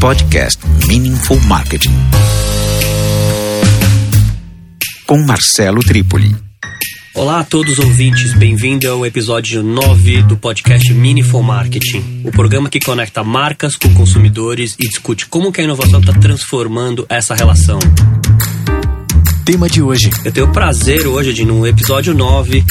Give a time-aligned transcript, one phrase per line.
[0.00, 0.58] Podcast
[0.88, 1.92] Meaningful Marketing.
[5.06, 6.34] Com Marcelo Trípoli.
[7.14, 12.70] Olá a todos os ouvintes, bem-vindo ao episódio 9 do podcast Meaningful Marketing, o programa
[12.70, 17.78] que conecta marcas com consumidores e discute como que a inovação está transformando essa relação.
[19.44, 20.08] Tema de hoje.
[20.24, 22.64] Eu tenho o prazer hoje de, no episódio 9,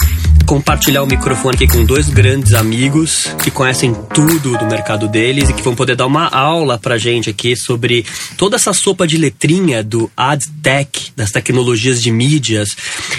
[0.49, 5.53] compartilhar o microfone aqui com dois grandes amigos que conhecem tudo do mercado deles e
[5.53, 8.03] que vão poder dar uma aula pra gente aqui sobre
[8.35, 12.69] toda essa sopa de letrinha do ad tech, das tecnologias de mídias.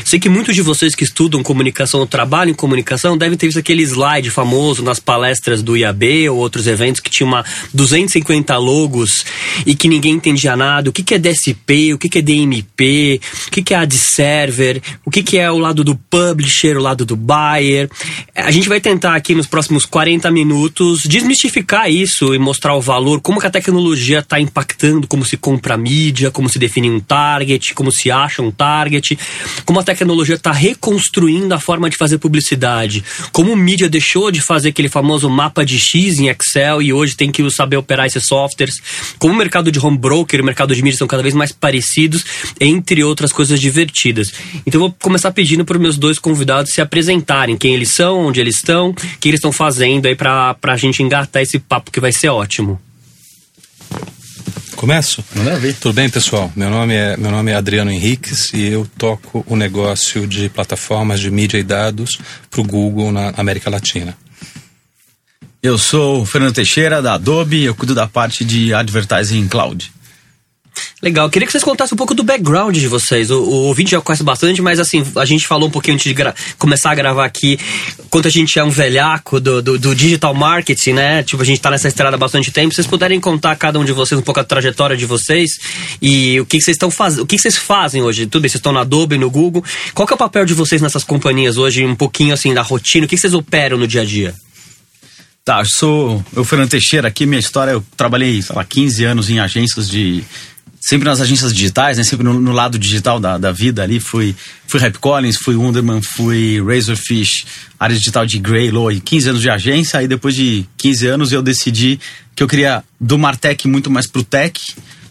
[0.04, 3.60] Sei que muitos de vocês que estudam comunicação ou trabalham em comunicação devem ter visto
[3.60, 9.24] aquele slide famoso nas palestras do IAB ou outros eventos que tinha uma 250 logos
[9.64, 10.90] e que ninguém entendia nada.
[10.90, 13.94] O que, que é DSP, o que, que é DMP, o que, que é ad
[13.94, 17.88] server, o que, que é o lado do publisher, o lado do Bayer.
[18.34, 23.20] A gente vai tentar aqui nos próximos 40 minutos desmistificar isso e mostrar o valor,
[23.20, 27.74] como que a tecnologia está impactando, como se compra mídia, como se define um target,
[27.74, 29.18] como se acha um target,
[29.66, 34.70] como a tecnologia está reconstruindo a forma de fazer publicidade, como mídia deixou de fazer
[34.70, 38.80] aquele famoso mapa de X em Excel e hoje tem que saber operar esses softwares,
[39.18, 41.52] como o mercado de home broker e o mercado de mídia são cada vez mais
[41.52, 42.24] parecidos,
[42.58, 44.32] entre outras coisas divertidas.
[44.66, 47.90] Então eu vou começar pedindo para os meus dois convidados se apresentarem apresentarem quem eles
[47.90, 51.58] são, onde eles estão, o que eles estão fazendo aí pra, pra gente engatar esse
[51.58, 52.80] papo que vai ser ótimo.
[54.76, 55.22] Começo?
[55.34, 55.74] Manda ver.
[55.74, 56.50] Tudo bem, pessoal?
[56.56, 61.20] Meu nome, é, meu nome é Adriano Henriques e eu toco o negócio de plataformas
[61.20, 62.18] de mídia e dados
[62.50, 64.16] para o Google na América Latina.
[65.62, 69.92] Eu sou o Fernando Teixeira, da Adobe, eu cuido da parte de Advertising Cloud.
[71.02, 73.30] Legal, queria que vocês contassem um pouco do background de vocês.
[73.30, 76.14] O, o ouvinte já conhece bastante, mas assim, a gente falou um pouquinho antes de
[76.58, 77.58] começar a gravar aqui,
[78.10, 81.22] quanto a gente é um velhaco do, do, do, digital marketing, né?
[81.22, 82.74] Tipo, a gente tá nessa estrada há bastante tempo.
[82.74, 85.58] Vocês puderem contar cada um de vocês um pouco a trajetória de vocês
[86.02, 88.26] e o que, que vocês estão fazendo, o que, que vocês fazem hoje?
[88.26, 89.64] Tudo bem, vocês estão na Adobe, no Google.
[89.94, 93.06] Qual que é o papel de vocês nessas companhias hoje, um pouquinho assim da rotina?
[93.06, 94.34] O que, que vocês operam no dia a dia?
[95.42, 99.30] Tá, eu sou o Fernando Teixeira aqui, minha história, eu trabalhei, sei lá, 15 anos
[99.30, 100.22] em agências de
[100.80, 102.04] sempre nas agências digitais, né?
[102.04, 103.98] Sempre no, no lado digital da, da, vida ali.
[104.00, 104.34] Fui,
[104.66, 107.46] fui Rap Collins, fui Wunderman, fui Razorfish,
[107.78, 110.00] área digital de Greylow e 15 anos de agência.
[110.00, 111.98] Aí depois de 15 anos eu decidi
[112.34, 114.60] que eu queria do Martech muito mais pro tech.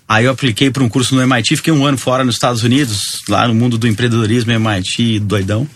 [0.08, 3.20] Aí eu apliquei para um curso no MIT, fiquei um ano fora nos Estados Unidos,
[3.28, 5.68] lá no mundo do empreendedorismo, MIT, doidão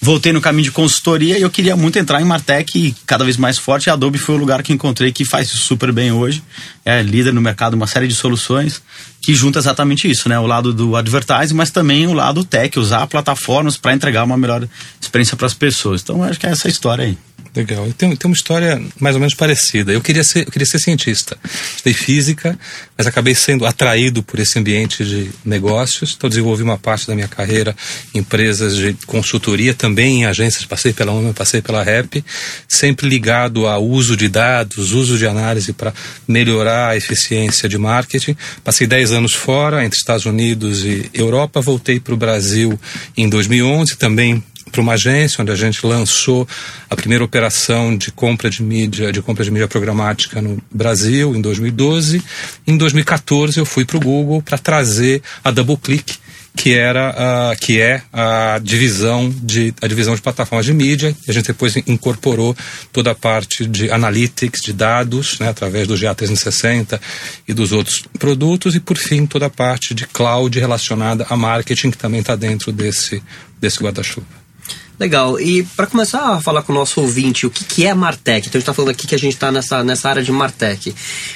[0.00, 3.58] voltei no caminho de consultoria e eu queria muito entrar em Martech cada vez mais
[3.58, 3.90] forte.
[3.90, 6.42] A Adobe foi o lugar que encontrei que faz super bem hoje.
[6.84, 8.82] É líder no mercado, uma série de soluções
[9.20, 10.38] que junta exatamente isso, né?
[10.38, 14.66] O lado do advertising, mas também o lado tech, usar plataformas para entregar uma melhor
[15.00, 16.00] experiência para as pessoas.
[16.00, 17.18] Então, acho que é essa história aí.
[17.58, 17.86] Legal.
[17.86, 19.90] Eu tenho, tenho uma história mais ou menos parecida.
[19.90, 21.36] Eu queria ser, eu queria ser cientista.
[21.74, 22.56] Estudei física,
[22.96, 26.14] mas acabei sendo atraído por esse ambiente de negócios.
[26.16, 27.74] Então desenvolvi uma parte da minha carreira
[28.14, 30.64] em empresas de consultoria, também em agências.
[30.66, 32.24] Passei pela UMA, passei pela REP,
[32.68, 35.92] sempre ligado ao uso de dados, uso de análise para
[36.28, 38.36] melhorar a eficiência de marketing.
[38.62, 41.60] Passei 10 anos fora, entre Estados Unidos e Europa.
[41.60, 42.78] Voltei para o Brasil
[43.16, 46.46] em 2011, também para uma agência onde a gente lançou
[46.88, 51.40] a primeira operação de compra de mídia, de compra de mídia programática no Brasil em
[51.40, 52.22] 2012.
[52.66, 56.18] Em 2014 eu fui para o Google para trazer a DoubleClick,
[56.58, 61.14] que era uh, que é a divisão de a divisão de plataformas de mídia.
[61.28, 62.56] A gente depois incorporou
[62.92, 67.00] toda a parte de analytics, de dados, né, através do GA360
[67.46, 71.92] e dos outros produtos e por fim toda a parte de cloud relacionada a marketing
[71.92, 73.22] que também está dentro desse
[73.60, 74.26] desse guarda-chuva.
[74.98, 75.38] Legal.
[75.38, 78.48] E para começar a falar com o nosso ouvinte, o que, que é Martech?
[78.48, 80.92] Então a gente está falando aqui que a gente está nessa, nessa área de Martech.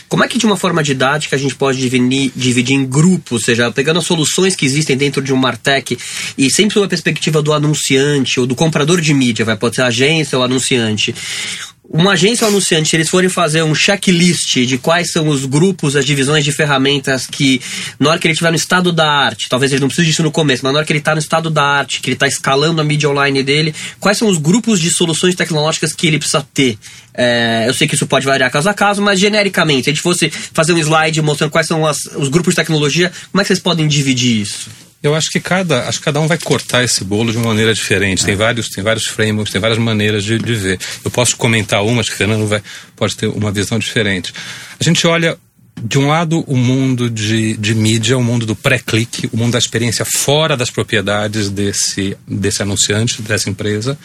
[0.09, 3.39] Como é que de uma forma didática a gente pode dividir, dividir em grupos, ou
[3.39, 5.97] seja, pegando as soluções que existem dentro de um Martech
[6.37, 9.83] e sempre sob a perspectiva do anunciante ou do comprador de mídia, vai pode ser
[9.83, 11.15] a agência ou anunciante
[11.89, 16.07] uma agência ou anunciante, eles forem fazer um checklist de quais são os grupos, as
[16.07, 17.61] divisões de ferramentas que,
[17.99, 20.31] na hora que ele estiver no estado da arte, talvez ele não precise disso no
[20.31, 22.81] começo, mas na hora que ele está no estado da arte, que ele está escalando
[22.81, 26.79] a mídia online dele, quais são os grupos de soluções tecnológicas que ele precisa ter?
[27.15, 30.03] É, eu sei que isso pode variar caso a caso, mas genericamente, se a gente
[30.03, 33.49] fosse fazer um slide mostrando quais são as, os grupos de tecnologia, como é que
[33.49, 34.71] vocês podem dividir isso?
[35.03, 37.75] Eu acho que cada, acho que cada um vai cortar esse bolo de uma maneira
[37.75, 38.23] diferente.
[38.23, 38.27] É.
[38.27, 40.79] Tem vários, tem vários frameworks, tem várias maneiras de, de ver.
[41.05, 42.63] Eu posso comentar uma, acho que o Fernando vai,
[42.95, 44.33] pode ter uma visão diferente.
[44.79, 45.37] A gente olha
[45.81, 49.59] de um lado, o mundo de, de mídia, o mundo do pré-clique, o mundo da
[49.59, 53.99] experiência fora das propriedades desse, desse anunciante, dessa empresa.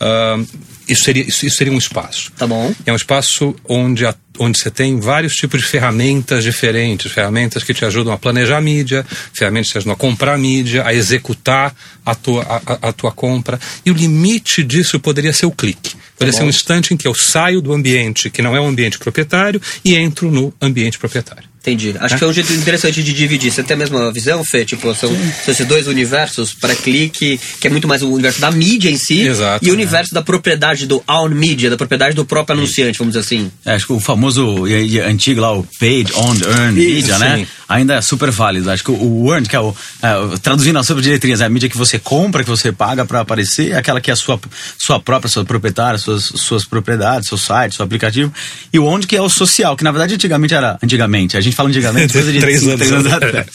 [0.00, 0.46] Uh,
[0.88, 2.32] isso, seria, isso, isso, seria um espaço.
[2.36, 2.74] Tá bom.
[2.86, 7.74] É um espaço onde a, onde você tem vários tipos de ferramentas diferentes, ferramentas que
[7.74, 10.94] te ajudam a planejar a mídia, ferramentas que te ajudam a comprar a mídia, a
[10.94, 11.74] executar
[12.04, 13.60] a tua, a, a tua compra.
[13.84, 15.94] E o limite disso poderia ser o clique.
[16.16, 18.66] Poderia Tá ser um instante em que eu saio do ambiente que não é um
[18.66, 21.48] ambiente proprietário e entro no ambiente proprietário.
[21.68, 21.94] Entendi.
[21.98, 23.52] Acho que é um jeito interessante de dividir.
[23.52, 24.64] Você tem a mesma visão, Fê?
[24.64, 28.50] Tipo, são, são esses dois universos para clique, que é muito mais o universo da
[28.50, 29.74] mídia em si, Exato, e o é.
[29.74, 33.50] universo da propriedade do own media, da propriedade do próprio anunciante, vamos dizer assim.
[33.64, 37.46] É, acho que o famoso e, e antigo lá, o paid, earned Isso, media, né?
[37.68, 38.70] Ainda é super válido.
[38.70, 39.74] Acho que o, earned, que é o.
[40.02, 43.20] é, traduzindo as sobre diretrizes, é a mídia que você compra, que você paga para
[43.20, 44.40] aparecer, é aquela que é a sua,
[44.78, 48.32] sua própria, sua proprietária, suas, suas propriedades, seu site, seu aplicativo.
[48.72, 50.78] E o owned, que é o social, que na verdade antigamente era.
[50.82, 53.46] Antigamente, a gente fala antigamente, coisa de Três cinco, anos atrás.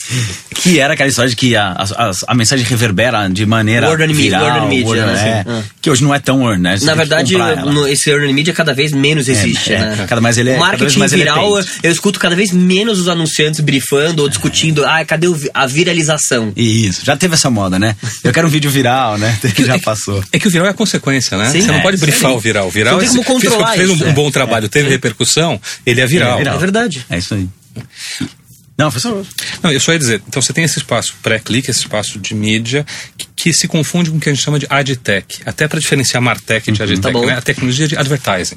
[0.54, 3.88] Que era aquela história de que a, a, a mensagem reverbera de maneira.
[3.88, 5.44] Word and media, viral, word and media, word- né?
[5.46, 5.64] é, Sim.
[5.82, 6.76] Que hoje não é tão earned, né?
[6.78, 10.06] Você Na verdade, no- esse earned media cada vez menos existe, é, né?
[10.08, 12.36] cada mais ele é- o cada vez marketing mais ele é viral, eu escuto cada
[12.36, 16.52] vez menos os anunciantes brifando ou discutindo, ah, cadê a viralização?
[16.56, 17.96] Isso, já teve essa moda, né?
[18.22, 19.38] Eu quero um vídeo viral, né?
[19.58, 20.22] já passou.
[20.32, 21.50] É que o viral é a consequência, né?
[21.50, 22.66] Sim, você não é, pode isso brifar o viral.
[22.68, 24.12] O viral Você não tem é- como fez- fez, um, um é.
[24.12, 26.38] bom trabalho, teve repercussão, ele é viral.
[26.38, 26.56] viral.
[26.56, 27.04] É verdade.
[27.10, 27.48] É isso aí.
[28.76, 29.22] Não, foi só.
[29.62, 32.84] Não, eu só ia dizer, então você tem esse espaço pré-clique, esse espaço de mídia,
[33.16, 36.20] que, que se confunde com o que a gente chama de adtech, até para diferenciar
[36.20, 37.34] martech de adtech, Tá né?
[37.34, 38.56] a tecnologia de advertising.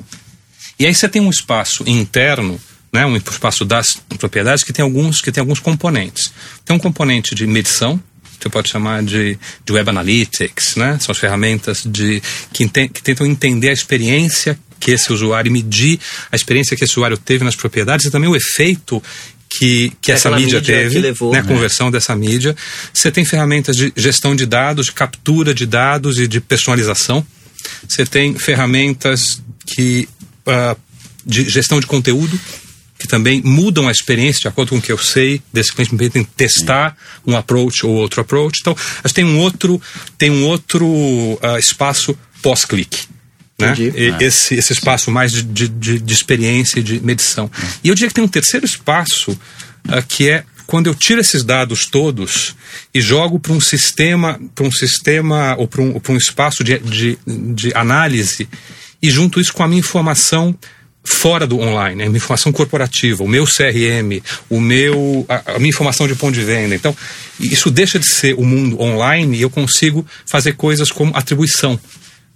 [0.79, 2.59] E aí você tem um espaço interno,
[2.91, 6.31] né, um espaço das propriedades que tem alguns que tem alguns componentes.
[6.65, 8.01] Tem um componente de medição,
[8.39, 10.97] você pode chamar de, de web analytics, né?
[11.01, 12.21] São as ferramentas de
[12.53, 15.99] que, que tentam entender a experiência que esse usuário medir
[16.31, 19.01] a experiência que esse usuário teve nas propriedades e também o efeito
[19.49, 21.47] que, que essa mídia mídia teve, que levou, né, a né?
[21.47, 22.55] conversão dessa mídia.
[22.93, 27.25] Você tem ferramentas de gestão de dados, de captura de dados e de personalização.
[27.87, 30.07] Você tem ferramentas que
[30.45, 30.75] ah,
[31.25, 32.39] de gestão de conteúdo
[32.97, 35.97] que também mudam a experiência de acordo com o que eu sei desse cliente, me
[35.99, 38.59] permitem testar um approach ou outro approach.
[38.61, 39.81] Então, acho que tem um outro,
[40.17, 43.05] tem um outro ah, espaço pós-clique.
[43.59, 43.73] Né?
[43.77, 47.49] E- Esse, esse espaço mais de, de, de- experiência e de medição.
[47.83, 49.37] E eu diria que tem um terceiro espaço
[49.87, 52.55] ah, que é quando eu tiro esses dados todos
[52.93, 56.77] e jogo para um sistema, para um sistema ou para um, ou um espaço de,
[56.79, 58.49] de, de análise
[59.01, 60.53] e junto isso com a minha informação
[61.07, 65.69] fora do online, a minha informação corporativa, o meu CRM, o meu, a, a minha
[65.69, 66.75] informação de ponto de venda.
[66.75, 66.95] Então,
[67.39, 71.79] isso deixa de ser o mundo online e eu consigo fazer coisas como atribuição.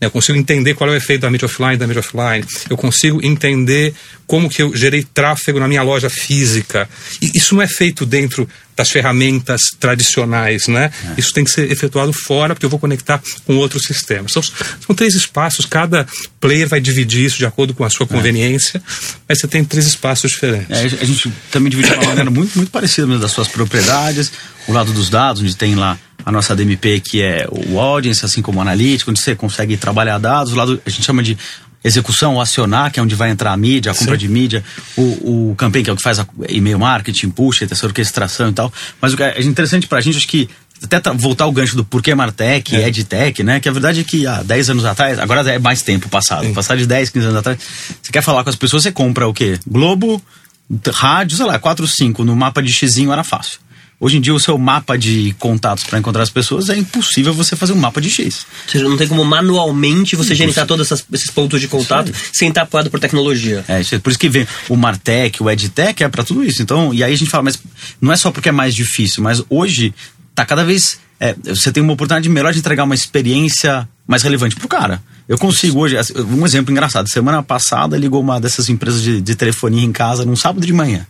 [0.02, 0.08] Né?
[0.08, 2.44] Eu consigo entender qual é o efeito da mídia offline, da mídia offline.
[2.68, 3.94] Eu consigo entender
[4.26, 6.90] como que eu gerei tráfego na minha loja física.
[7.22, 10.92] E isso não é feito dentro das ferramentas tradicionais, né?
[11.18, 14.32] Isso tem que ser efetuado fora, porque eu vou conectar com outros sistemas.
[14.32, 16.08] São, são três espaços, cada
[16.40, 18.82] player vai dividir isso de acordo com a sua conveniência,
[19.28, 20.72] mas você tem três espaços diferentes.
[20.72, 24.32] É, a gente também divide de uma maneira muito, muito parecida das suas propriedades,
[24.68, 28.42] o lado dos dados, onde tem lá a nossa DMP, que é o audience, assim
[28.42, 31.38] como o analítico, onde você consegue trabalhar dados, o lado a gente chama de
[31.84, 34.64] execução, o acionar, que é onde vai entrar a mídia, a compra de mídia,
[34.96, 38.54] o, o campaign, que é o que faz a e-mail marketing, push, essa orquestração e
[38.54, 38.72] tal.
[39.02, 40.48] Mas o que é interessante pra gente, acho que
[40.84, 42.88] até tra- voltar ao gancho do porquê Martech, É.
[42.88, 43.60] EdTech, né?
[43.60, 46.78] Que a verdade é que há 10 anos atrás, agora é mais tempo passado, passar
[46.78, 47.58] de 10, 15 anos atrás,
[48.02, 49.60] você quer falar com as pessoas, você compra o quê?
[49.68, 50.22] Globo,
[50.94, 53.60] rádio, sei lá, 4, 5, no mapa de xizinho era fácil.
[54.04, 57.56] Hoje em dia, o seu mapa de contatos para encontrar as pessoas é impossível você
[57.56, 58.48] fazer um mapa de X.
[58.66, 62.64] Ou seja, não tem como manualmente você gerenciar todos esses pontos de contato sem estar
[62.64, 63.64] apoiado por tecnologia.
[63.68, 66.64] É, isso é por isso que vem o Martech, o EdTech, é para tudo isso.
[66.64, 67.60] Então, e aí a gente fala, mas
[68.02, 69.94] não é só porque é mais difícil, mas hoje
[70.34, 71.00] tá cada vez.
[71.20, 75.00] é, você tem uma oportunidade melhor de entregar uma experiência mais relevante pro cara.
[75.30, 75.96] Eu consigo hoje,
[76.28, 77.08] um exemplo engraçado.
[77.08, 81.06] Semana passada ligou uma dessas empresas de, de telefonia em casa num sábado de manhã.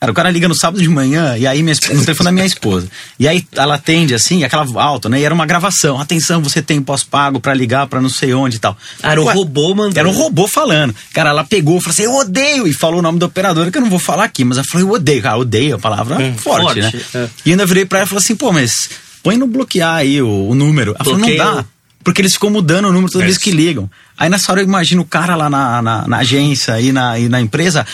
[0.00, 2.32] Cara, o cara liga no sábado de manhã e aí minha, esp- no telefone da
[2.32, 2.86] minha esposa.
[3.18, 5.18] E aí ela atende assim, aquela alta, né?
[5.20, 6.00] E era uma gravação.
[6.00, 8.76] Atenção, você tem pós-pago pra ligar pra não sei onde e tal.
[9.02, 9.98] Era o Ué, robô mandando.
[9.98, 10.94] Era um robô falando.
[11.12, 13.82] Cara, ela pegou, falou assim: "Eu odeio" e falou o nome da operadora que eu
[13.82, 15.20] não vou falar aqui, mas ela falou: "Eu odeio".
[15.20, 16.92] Cara, odeio a palavra forte, forte, né?
[17.14, 17.28] é.
[17.44, 18.90] E ainda virei pra ela e falei assim: "Pô, mas
[19.20, 20.92] põe no bloquear aí o, o número".
[20.94, 21.38] Ela falou: "Não Bloqueio.
[21.44, 21.64] dá".
[22.02, 23.90] Porque eles ficam mudando o número toda É vez que ligam.
[24.16, 27.28] Aí nessa hora eu imagino o cara lá na, na, na agência e na, e
[27.28, 27.86] na empresa,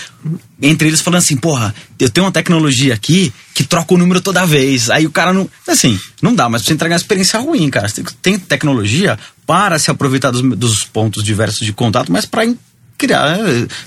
[0.60, 4.46] entre eles falando assim, porra, eu tenho uma tecnologia aqui que troca o número toda
[4.46, 4.90] vez.
[4.90, 5.48] Aí o cara não.
[5.66, 7.88] Assim, não dá, mas pra você entregar uma experiência ruim, cara.
[7.88, 12.44] Você tem, tem tecnologia para se aproveitar dos, dos pontos diversos de contato, mas para
[12.96, 13.38] criar,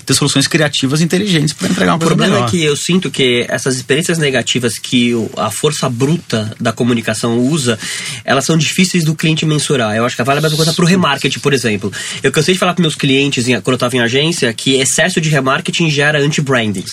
[0.04, 2.48] ter soluções criativas inteligentes para entregar uma O coisa problema melhor.
[2.48, 7.38] é que eu sinto que essas experiências negativas que o- a força bruta da comunicação
[7.38, 7.78] usa,
[8.24, 9.96] elas são difíceis do cliente mensurar.
[9.96, 11.92] Eu acho que vale a mesma coisa pro remarketing, por exemplo.
[12.22, 15.20] Eu cansei de falar para meus clientes, em- quando eu estava em agência, que excesso
[15.20, 16.84] de remarketing gera anti-branding.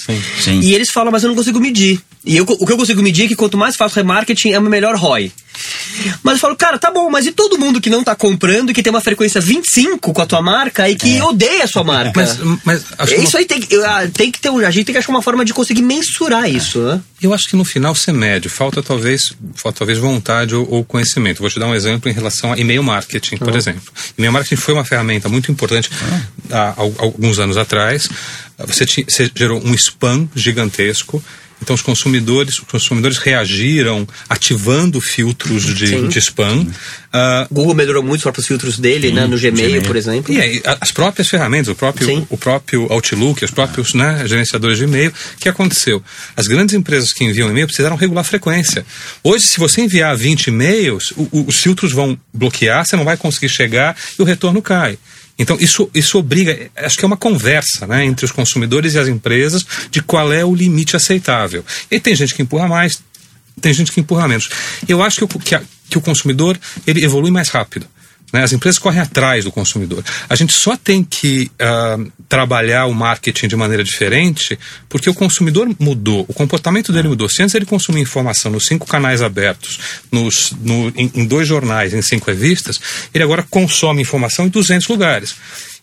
[0.62, 2.00] E eles falam, mas eu não consigo medir.
[2.26, 4.62] E eu- o que eu consigo medir é que quanto mais faço remarketing, é o
[4.64, 5.32] melhor ROI.
[6.24, 8.74] Mas eu falo, cara, tá bom, mas e todo mundo que não tá comprando e
[8.74, 12.05] que tem uma frequência 25 com a tua marca e que odeia a sua marca?
[12.16, 14.58] Mas, mas acho que Isso aí tem que, eu, ah, tem que ter um.
[14.60, 17.02] A gente tem que achar uma forma de conseguir mensurar isso, né?
[17.22, 21.40] Eu acho que no final você mede, falta talvez, falta talvez vontade ou, ou conhecimento.
[21.40, 23.82] Vou te dar um exemplo em relação a e-mail marketing, por exemplo.
[24.18, 25.90] E-mail marketing foi uma ferramenta muito importante
[26.52, 28.08] há, há alguns anos atrás.
[28.60, 31.24] Você, ti- você gerou um spam gigantesco.
[31.62, 36.08] Então os consumidores, os consumidores reagiram ativando filtros de, Sim.
[36.08, 36.68] de spam.
[37.14, 39.26] Ah, Google melhorou muito os próprios filtros dele, né?
[39.26, 39.82] No Gmail, Gmail.
[39.84, 40.34] por exemplo.
[40.34, 42.28] e aí, as próprias ferramentas, o próprio, Sim.
[42.30, 46.04] o próprio Outlook, os próprios né, gerenciadores de e-mail, o que aconteceu?
[46.36, 48.86] As grandes empresas que enviam e-mail precisaram regular a frequência.
[49.24, 53.16] Hoje, se você enviar 20 e-mails, o- o- os filtros vão bloquear, você não vai
[53.16, 54.98] conseguir chegar e o retorno cai.
[55.38, 59.08] Então, isso, isso obriga, acho que é uma conversa né, entre os consumidores e as
[59.08, 61.64] empresas de qual é o limite aceitável.
[61.92, 63.02] E tem gente que empurra mais,
[63.60, 64.48] tem gente que empurra menos.
[64.88, 67.86] Eu acho que o, que a- que o consumidor ele evolui mais rápido.
[68.34, 68.44] Né?
[68.44, 70.04] As empresas correm atrás do consumidor.
[70.30, 74.58] A gente só tem que ah, trabalhar o marketing de maneira diferente
[74.90, 77.30] porque o consumidor mudou, o comportamento dele mudou.
[77.30, 79.80] Se antes ele consumia informação nos cinco canais abertos,
[80.12, 82.80] nos, no- em, em dois jornais, em cinco revistas,
[83.14, 85.36] ele agora consome informação em 200 lugares.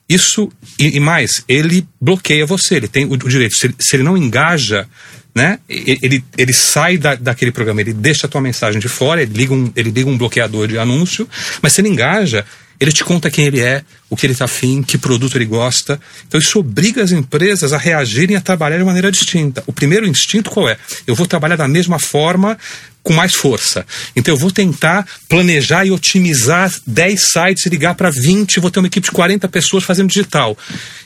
[0.08, 3.54] Isso, e, e mais, ele bloqueia você, ele tem o, o direito.
[3.56, 4.86] Se se ele não engaja,
[5.34, 9.32] né, ele, ele sai da, daquele programa, ele deixa a tua mensagem de fora, ele
[9.32, 11.28] liga, um, ele liga um bloqueador de anúncio,
[11.62, 12.44] mas se ele engaja,
[12.78, 16.00] ele te conta quem ele é, o que ele está afim, que produto ele gosta.
[16.26, 19.62] Então isso obriga as empresas a reagirem e a trabalhar de maneira distinta.
[19.66, 20.76] O primeiro instinto qual é?
[21.06, 22.58] Eu vou trabalhar da mesma forma,
[23.02, 23.86] com mais força.
[24.16, 28.80] Então eu vou tentar planejar e otimizar 10 sites e ligar para 20, vou ter
[28.80, 30.58] uma equipe de 40 pessoas fazendo digital.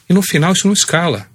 [0.08, 1.26] E no final isso não escala.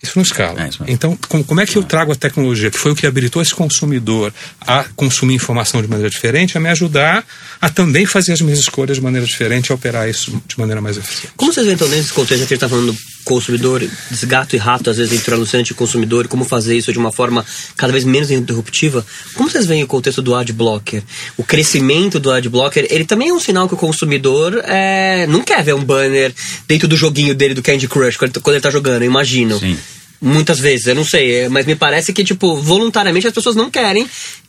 [0.00, 0.62] Isso não escala.
[0.62, 3.06] É isso então, como, como é que eu trago a tecnologia, que foi o que
[3.06, 7.24] habilitou esse consumidor a consumir informação de maneira diferente, a me ajudar
[7.60, 10.96] a também fazer as minhas escolhas de maneira diferente, a operar isso de maneira mais
[10.96, 11.34] eficiente?
[11.36, 14.56] Como vocês veem, então, nesse contexto que a gente está falando do consumidor, desse gato
[14.56, 16.98] e rato, às vezes, entre o anunciante e o consumidor, e como fazer isso de
[16.98, 17.44] uma forma
[17.76, 19.04] cada vez menos interruptiva,
[19.34, 21.02] como vocês veem o contexto do ad blocker?
[21.36, 25.42] O crescimento do ad blocker, ele também é um sinal que o consumidor é, não
[25.42, 26.32] quer ver um banner
[26.66, 29.58] dentro do joguinho dele do Candy Crush quando ele, quando ele tá jogando, eu imagino.
[29.58, 29.76] Sim.
[30.20, 33.70] Muitas vezes, eu não sei, é, mas me parece que, tipo, voluntariamente as pessoas não
[33.70, 34.08] querem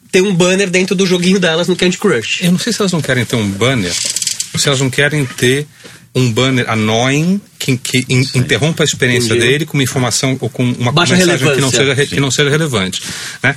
[0.10, 2.44] ter um banner dentro do joguinho delas no Candy Crush.
[2.44, 3.94] Eu não sei se elas não querem ter um banner,
[4.54, 5.68] ou se elas não querem ter
[6.16, 9.48] um banner annoying que, que in- interrompa a experiência Entendi.
[9.48, 12.32] dele com uma informação ou com uma Baixa mensagem que não, seja, re- que não
[12.32, 13.02] seja relevante.
[13.44, 13.56] Né?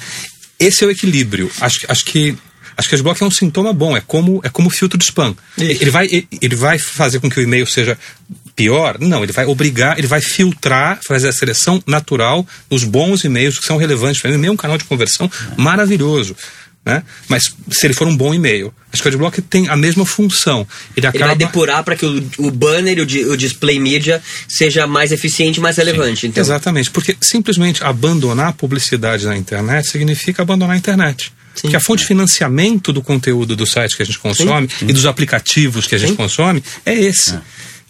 [0.59, 1.51] Esse é o equilíbrio.
[1.61, 2.37] Acho, que- acho que
[2.77, 3.97] acho que a adblock é um sintoma bom.
[3.97, 5.35] É como é como o filtro de spam.
[5.59, 5.83] Isso.
[5.83, 7.99] Ele vai ele- ele vai fazer com que o e-mail seja
[8.55, 8.99] pior?
[9.01, 13.65] Não, ele vai obrigar, ele vai filtrar, fazer a seleção natural dos bons e-mails que
[13.67, 14.37] são relevantes para mim.
[14.37, 16.37] O e-mail é um canal de conversão maravilhoso.
[16.85, 17.03] Né?
[17.29, 20.67] Mas se ele for um bom e-mail, acho que o adblock tem a mesma função.
[20.97, 24.21] Ele Ele acaba vai depurar para que o, o banner e o, o display media
[24.49, 26.27] seja mais eficiente e mais relevante.
[26.27, 31.33] Então, Exatamente, porque simplesmente abandonar a publicidade na internet significa abandonar a internet.
[31.55, 31.63] Sim.
[31.63, 35.07] Porque a fonte de financiamento do conteúdo do site que a gente consome e dos
[35.07, 36.17] aplicativos que a gente Sim.
[36.17, 37.39] consome é esse.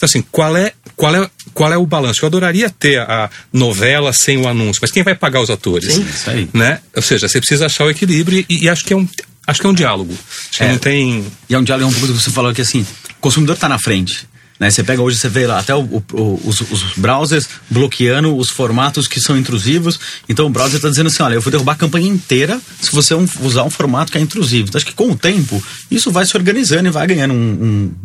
[0.02, 2.24] Então, assim, qual é, qual, é, qual é o balanço?
[2.24, 5.94] Eu adoraria ter a novela sem o anúncio, mas quem vai pagar os atores?
[5.94, 6.02] Sim.
[6.02, 6.48] Isso aí.
[6.52, 6.80] Né?
[6.96, 9.06] Ou seja, você precisa achar o equilíbrio e, e acho que é um.
[9.46, 10.12] Acho que é um diálogo.
[10.50, 10.68] Acho que É.
[10.72, 11.24] não tem.
[11.48, 13.78] E é um diálogo um pouco que você falou que assim, o consumidor está na
[13.78, 14.26] frente.
[14.60, 14.70] Né?
[14.70, 19.08] Você pega hoje, você vê lá até o- o- os, os browsers bloqueando os formatos
[19.08, 19.98] que são intrusivos.
[20.28, 23.14] Então o browser está dizendo assim: olha, eu vou derrubar a campanha inteira se você
[23.40, 24.68] usar um formato que é intrusivo.
[24.68, 27.36] Então acho que com o tempo isso vai se organizando e vai ganhando um,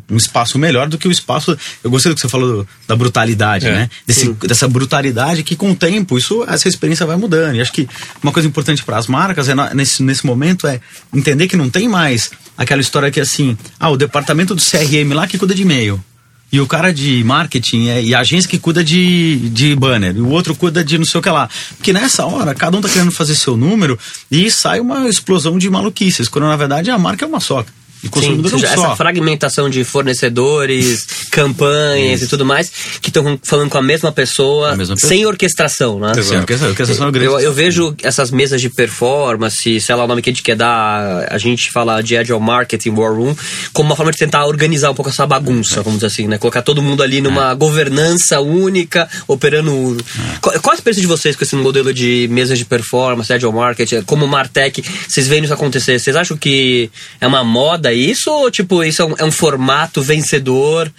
[0.10, 1.58] um- um espaço melhor do que o espaço.
[1.84, 3.72] Eu gostei do que você falou do- da brutalidade, É.
[3.72, 3.90] né?
[4.08, 7.56] Desse, dessa brutalidade que com o tempo isso, essa experiência vai mudando.
[7.56, 7.88] E acho que
[8.24, 10.80] uma coisa importante para as marcas é nesse, nesse momento é
[11.14, 15.28] entender que não tem mais aquela história que assim, ah, o departamento do CRM lá
[15.28, 16.04] que cuida de e-mail.
[16.52, 20.22] E o cara de marketing é, e a agência que cuida de, de banner, e
[20.22, 21.50] o outro cuida de não sei o que lá.
[21.76, 24.00] Porque nessa hora, cada um tá querendo fazer seu número
[24.32, 27.66] e sai uma explosão de maluquices, quando na verdade a marca é uma só.
[28.04, 28.96] E consumidor Sim, não essa só.
[28.96, 34.76] fragmentação de fornecedores, campanhas e tudo mais, que estão falando com a mesma pessoa, A
[34.76, 35.10] mesma pessoa.
[35.10, 36.12] sem orquestração, né?
[36.18, 40.08] Essa- porque essa são grandes- Eu, eu vejo essas mesas de performance, sei lá o
[40.08, 43.36] nome que a gente quer dar, a gente fala de Agile Marketing, War Room,
[43.74, 46.38] como uma forma de tentar organizar um pouco essa bagunça, vamos dizer assim, né?
[46.38, 49.98] Colocar todo mundo ali numa governança única, operando.
[50.42, 54.02] Qual, qual a experiência de vocês com esse modelo de mesas de performance, Agile Marketing,
[54.04, 54.84] como Martech?
[55.08, 56.00] Vocês veem isso acontecer?
[56.00, 56.90] Vocês acham que
[57.20, 58.30] é uma moda isso?
[58.32, 60.92] Ou, tipo, isso é um, é um formato vencedor?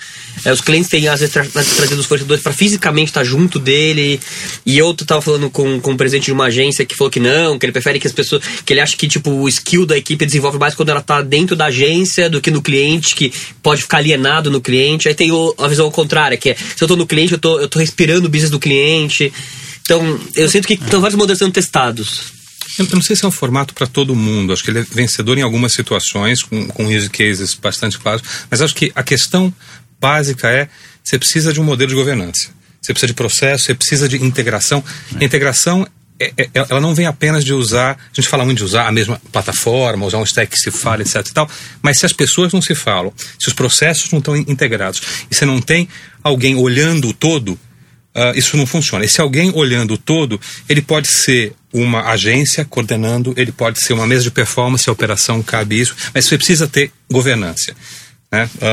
[0.44, 3.58] É, os clientes têm, às vezes, tra tra- trazido os fornecedores para fisicamente estar junto
[3.58, 4.20] dele.
[4.66, 7.58] E eu tava falando com, com o presidente de uma agência que falou que não,
[7.58, 8.42] que ele prefere que as pessoas.
[8.64, 11.54] que ele acha que, tipo, o skill da equipe desenvolve mais quando ela tá dentro
[11.56, 15.08] da agência do que no cliente, que pode ficar alienado no cliente.
[15.08, 17.58] Aí tem o- a visão contrária, que é se eu tô no cliente, eu tô,
[17.60, 19.32] eu tô respirando o business do cliente.
[19.82, 22.37] Então, eu sinto que estão vários modelos sendo testados.
[22.78, 24.52] Eu não sei se é um formato para todo mundo.
[24.52, 28.22] Acho que ele é vencedor em algumas situações, com, com use cases bastante claros.
[28.50, 29.52] Mas acho que a questão
[30.00, 30.68] básica é:
[31.02, 32.50] você precisa de um modelo de governança.
[32.80, 34.82] Você precisa de processo, você precisa de integração.
[35.18, 35.86] A integração,
[36.20, 37.92] é- é- ela não vem apenas de usar.
[37.92, 41.02] A gente fala muito de usar a mesma plataforma, usar um stack que se fala,
[41.02, 41.26] etc.
[41.26, 41.48] e tal.
[41.82, 45.34] Mas se as pessoas não se falam, se os processos não estão in- integrados, e
[45.34, 45.88] você não tem
[46.22, 47.58] alguém olhando o todo,
[48.18, 49.04] ah, isso não funciona.
[49.04, 54.06] Esse alguém olhando o todo, ele pode ser uma agência coordenando, ele pode ser uma
[54.08, 57.74] mesa de performance, a operação cabe isso, mas você precisa ter governança.
[58.30, 58.48] Né?
[58.60, 58.64] Ah,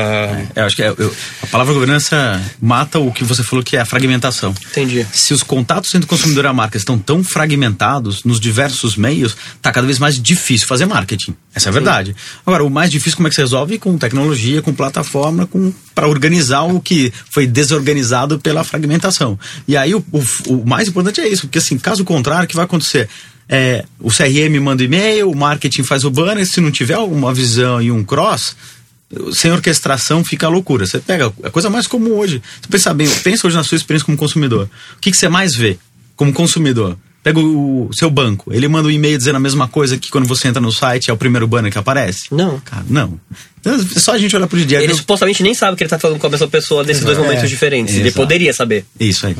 [0.54, 3.74] É, eu acho que é- eu- a palavra governança mata o que você falou que
[3.76, 4.54] é a fragmentação.
[4.70, 5.06] Entendi.
[5.12, 9.34] Se os contatos entre o consumidor e a marca estão tão fragmentados nos diversos meios,
[9.62, 11.34] tá cada vez mais difícil fazer marketing.
[11.54, 12.14] Essa é a verdade.
[12.44, 13.78] Agora, o mais difícil como é que você resolve?
[13.78, 19.38] Com tecnologia, com plataforma, com para organizar o que foi desorganizado pela fragmentação.
[19.66, 22.54] E aí o, o, o mais importante é isso, porque assim, caso contrário, o que
[22.56, 23.08] vai acontecer?
[23.48, 27.80] É, o CRM manda e-mail, o marketing faz o banner, se não tiver uma visão
[27.80, 28.56] e um cross,
[29.32, 30.86] sem orquestração fica a loucura.
[30.86, 32.42] Você pega a coisa mais comum hoje.
[32.60, 34.68] Você pensa bem, pensa hoje na sua experiência como consumidor.
[34.96, 35.78] O que, que você mais vê
[36.16, 36.96] como consumidor?
[37.22, 40.46] Pega o, seu banco, ele manda um e-mail dizendo a mesma coisa que quando você
[40.46, 42.26] entra no site é o primeiro banner que aparece?
[42.30, 42.60] Não.
[42.60, 43.18] Cara, não.
[43.58, 44.96] Então, é só a gente olhar pro dia a Ele dia.
[45.00, 47.26] supostamente nem sabe que ele tá falando com a mesma pessoa nesses dois Exato.
[47.26, 47.94] momentos É, diferentes.
[47.96, 48.16] Ele exato.
[48.22, 48.84] poderia saber.
[49.00, 49.34] Isso aí.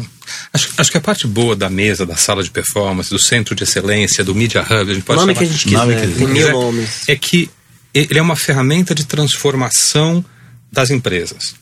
[0.53, 3.63] acho, acho que a parte boa da mesa, da sala de performance, do centro de
[3.63, 5.77] excelência, do Media Hub, a gente O pode nome chamar- que a gente quiser.
[5.79, 6.91] Nome que- quiser, nomes.
[7.09, 7.49] É que
[7.99, 10.25] ele é uma ferramenta de transformação
[10.71, 11.55] das empresas.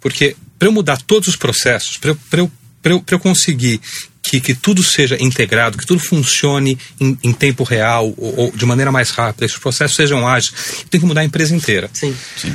[0.00, 3.20] Porque para eu mudar todos os processos, para eu, pra eu, pra eu, pra eu
[3.20, 3.80] conseguir
[4.22, 8.64] que, que tudo seja integrado, que tudo funcione em, em tempo real ou, ou de
[8.66, 11.90] maneira mais rápida, que os processos sejam ágeis, eu tenho que mudar a empresa inteira.
[11.92, 12.14] Sim.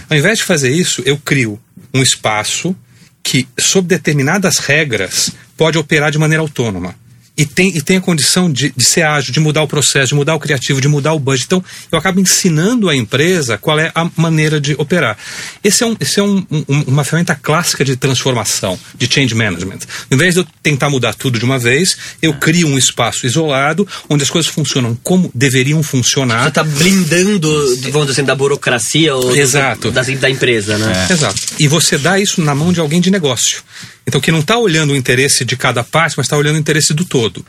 [0.10, 1.60] Ao invés de fazer isso, eu crio
[1.94, 2.76] um espaço
[3.22, 6.96] que, sob determinadas regras, pode operar de maneira autônoma.
[7.38, 10.16] E tem, e tem a condição de, de ser ágil, de mudar o processo, de
[10.16, 11.46] mudar o criativo, de mudar o budget.
[11.48, 15.18] Então, eu acabo ensinando a empresa qual é a maneira de operar.
[15.62, 19.80] Esse é, um, esse é um, um- uma ferramenta clássica de transformação, de change management.
[20.10, 23.86] Ao invés de eu tentar mudar tudo de uma vez, eu crio um espaço isolado,
[24.10, 26.46] onde as coisas funcionam como deveriam funcionar.
[26.46, 27.50] Você tá blindando,
[27.92, 29.92] vamos dizer assim, da burocracia ou do- Exato.
[29.92, 31.08] da, da empresa, né?
[31.10, 31.36] Exato.
[31.60, 33.62] E você dá isso na mão de alguém de negócio.
[34.08, 36.94] Então, que não está olhando o interesse de cada parte, mas está olhando o interesse
[36.94, 37.46] do todo.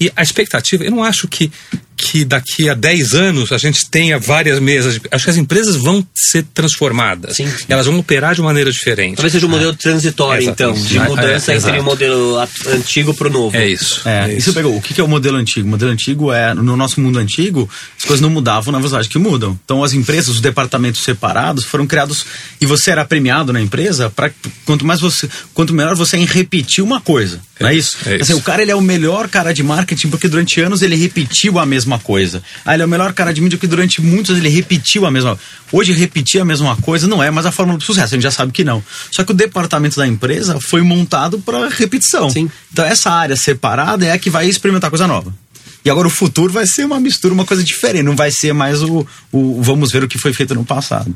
[0.00, 1.50] E a expectativa, eu não acho que,
[1.94, 4.94] que daqui a 10 anos a gente tenha várias mesas.
[4.94, 7.36] de- acho que as empresas vão ser transformadas.
[7.36, 7.46] Sim.
[7.68, 9.16] Elas vão operar de maneira diferente.
[9.16, 11.80] Talvez seja um modelo transitório, É, então, de É, mudança é, entre exato.
[11.80, 13.54] o modelo at- antigo pro novo.
[13.54, 14.00] É isso.
[14.08, 14.74] É, é isso pegou.
[14.74, 15.66] O que é o modelo antigo?
[15.66, 19.18] O modelo antigo é, no nosso mundo antigo, as coisas não mudavam na velocidade que
[19.18, 19.58] mudam.
[19.62, 22.24] Então, as empresas, os departamentos separados foram criados
[22.58, 24.30] e você era premiado na empresa para
[24.64, 27.38] quanto mais você, quanto melhor você é em repetir uma coisa.
[27.60, 27.98] não é isso?
[28.06, 28.22] é isso.
[28.22, 31.58] Assim, o cara ele é o melhor cara de marketing porque durante anos ele repetiu
[31.58, 32.42] a mesma coisa.
[32.64, 35.10] Ah, ele é o melhor cara de mídia porque durante muitos anos ele repetiu a
[35.10, 35.38] mesma.
[35.72, 38.14] Hoje repetir a mesma coisa não é mais a fórmula do sucesso.
[38.14, 38.82] A gente já sabe que não.
[39.10, 42.30] Só que o departamento da empresa foi montado para repetição.
[42.30, 42.50] Sim.
[42.72, 45.34] Então essa área separada é a que vai experimentar coisa nova.
[45.82, 48.02] E agora o futuro vai ser uma mistura, uma coisa diferente.
[48.02, 51.14] Não vai ser mais o, o vamos ver o que foi feito no passado.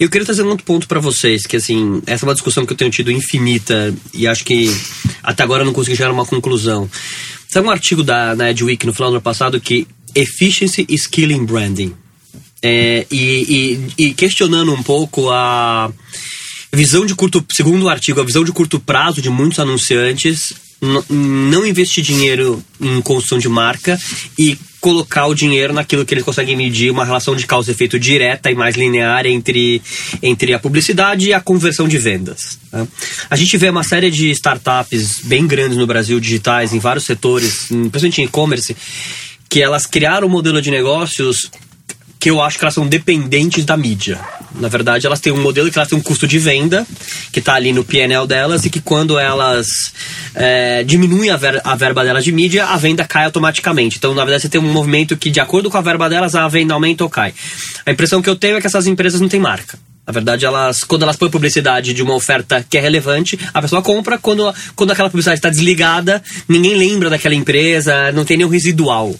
[0.00, 2.72] Eu queria trazer um outro ponto pra vocês, que assim, essa é uma discussão que
[2.72, 4.74] eu tenho tido infinita e acho que
[5.22, 6.88] até agora eu não consegui chegar a uma conclusão.
[7.48, 11.44] Sabe um artigo da na Edweek no final do ano passado que Efficiency is Killing
[11.44, 11.94] Branding.
[12.62, 15.90] É, e, e- e questionando um pouco a
[16.72, 20.52] visão de curto, segundo o artigo, a visão de curto prazo de muitos anunciantes
[21.10, 23.98] não investir dinheiro em construção de marca
[24.38, 27.98] e colocar o dinheiro naquilo que eles conseguem medir uma relação de causa e efeito
[27.98, 29.82] direta e mais linear entre,
[30.22, 32.58] entre a publicidade e a conversão de vendas.
[32.72, 32.86] né?
[33.28, 37.66] A gente vê uma série de startups bem grandes no Brasil, digitais, em vários setores,
[37.66, 38.76] principalmente em e-commerce,
[39.48, 41.50] que elas criaram um modelo de negócios
[42.18, 44.20] que eu acho que elas são dependentes da mídia.
[44.54, 46.86] Na verdade, elas têm um modelo que elas têm um custo de venda,
[47.30, 49.92] que está ali no PNL delas, e que quando elas
[50.34, 53.98] é, diminuem a, ver, a verba delas de mídia, a venda cai automaticamente.
[53.98, 56.48] Então, na verdade, você tem um movimento que, de acordo com a verba delas, a
[56.48, 57.32] venda aumenta ou cai.
[57.86, 59.78] A impressão que eu tenho é que essas empresas não têm marca.
[60.08, 63.82] Na verdade, elas, quando elas põem publicidade de uma oferta que é relevante, a pessoa
[63.82, 64.16] compra.
[64.16, 69.14] Quando, quando aquela publicidade está desligada, ninguém lembra daquela empresa, não tem nenhum residual.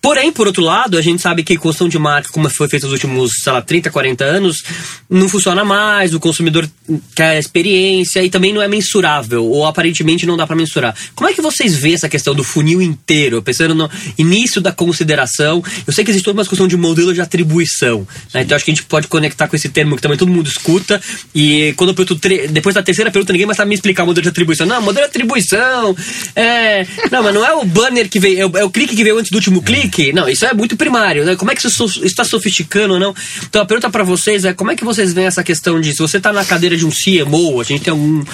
[0.00, 2.94] Porém, por outro lado, a gente sabe que construção de marca, como foi feita nos
[2.94, 4.62] últimos, sei lá, 30, 40 anos,
[5.08, 6.68] não funciona mais, o consumidor
[7.14, 10.94] quer experiência e também não é mensurável, ou aparentemente não dá para mensurar.
[11.14, 15.62] Como é que vocês veem essa questão do funil inteiro, pensando no início da consideração?
[15.86, 18.42] Eu sei que existe toda uma discussão de modelo de atribuição, né?
[18.42, 21.00] então acho que a gente pode conectar com esse termo que também todo mundo escuta,
[21.34, 24.22] e quando eu pergunto, depois da terceira pergunta, ninguém mais sabe me explicar o modelo
[24.22, 24.66] de atribuição.
[24.66, 25.94] Não, modelo de atribuição,
[26.34, 26.86] é...
[27.10, 29.18] Não, mas não é o banner que veio, é o, é o clique que veio
[29.18, 31.36] antes do último clique, que não, isso é muito primário, né?
[31.36, 33.14] Como é que isso está sofisticando ou não?
[33.48, 35.98] Então a pergunta para vocês é como é que vocês veem essa questão de se
[35.98, 38.24] você está na cadeira de um CMO, a gente tem algum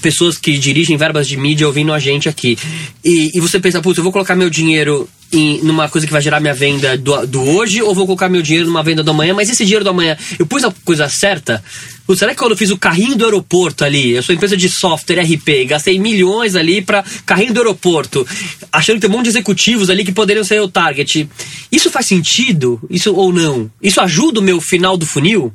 [0.00, 2.58] pessoas que dirigem verbas de mídia ouvindo a gente aqui,
[3.04, 6.20] e, e você pensa, putz, eu vou colocar meu dinheiro em, numa coisa que vai
[6.20, 9.32] gerar minha venda do, do hoje ou vou colocar meu dinheiro numa venda do amanhã,
[9.34, 11.62] mas esse dinheiro do amanhã, eu pus a coisa certa?
[12.06, 14.68] Putz, será que quando eu fiz o carrinho do aeroporto ali, eu sou empresa de
[14.68, 18.26] software RP, gastei milhões ali para carrinho do aeroporto,
[18.72, 21.28] achando que tem um monte de executivos ali que poderiam ser o target.
[21.70, 22.80] Isso faz sentido?
[22.90, 23.70] Isso ou não?
[23.80, 25.52] Isso ajuda o meu final do funil?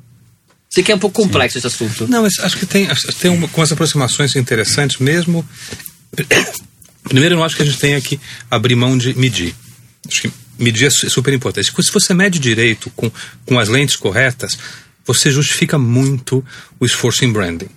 [0.69, 1.59] Sei que é um pouco complexo Sim.
[1.59, 2.07] esse assunto.
[2.07, 5.47] Não, mas acho que tem, acho que tem uma, com as aproximações interessantes mesmo.
[7.03, 8.19] Primeiro, eu acho que a gente tem que
[8.51, 9.55] abrir mão de medir.
[10.07, 11.71] Acho que medir é super importante.
[11.71, 13.09] Se você mede direito com,
[13.45, 14.57] com as lentes corretas,
[15.07, 16.43] você justifica muito
[16.79, 17.69] o esforço em branding.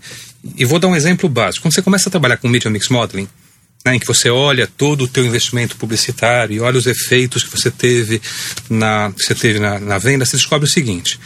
[0.58, 1.62] E vou dar um exemplo básico.
[1.62, 3.28] Quando você começa a trabalhar com Media Mix Modeling,
[3.84, 7.50] né, em que você olha todo o teu investimento publicitário e olha os efeitos que
[7.50, 8.20] você teve
[8.68, 11.18] na, que você teve na, na venda, você descobre o seguinte: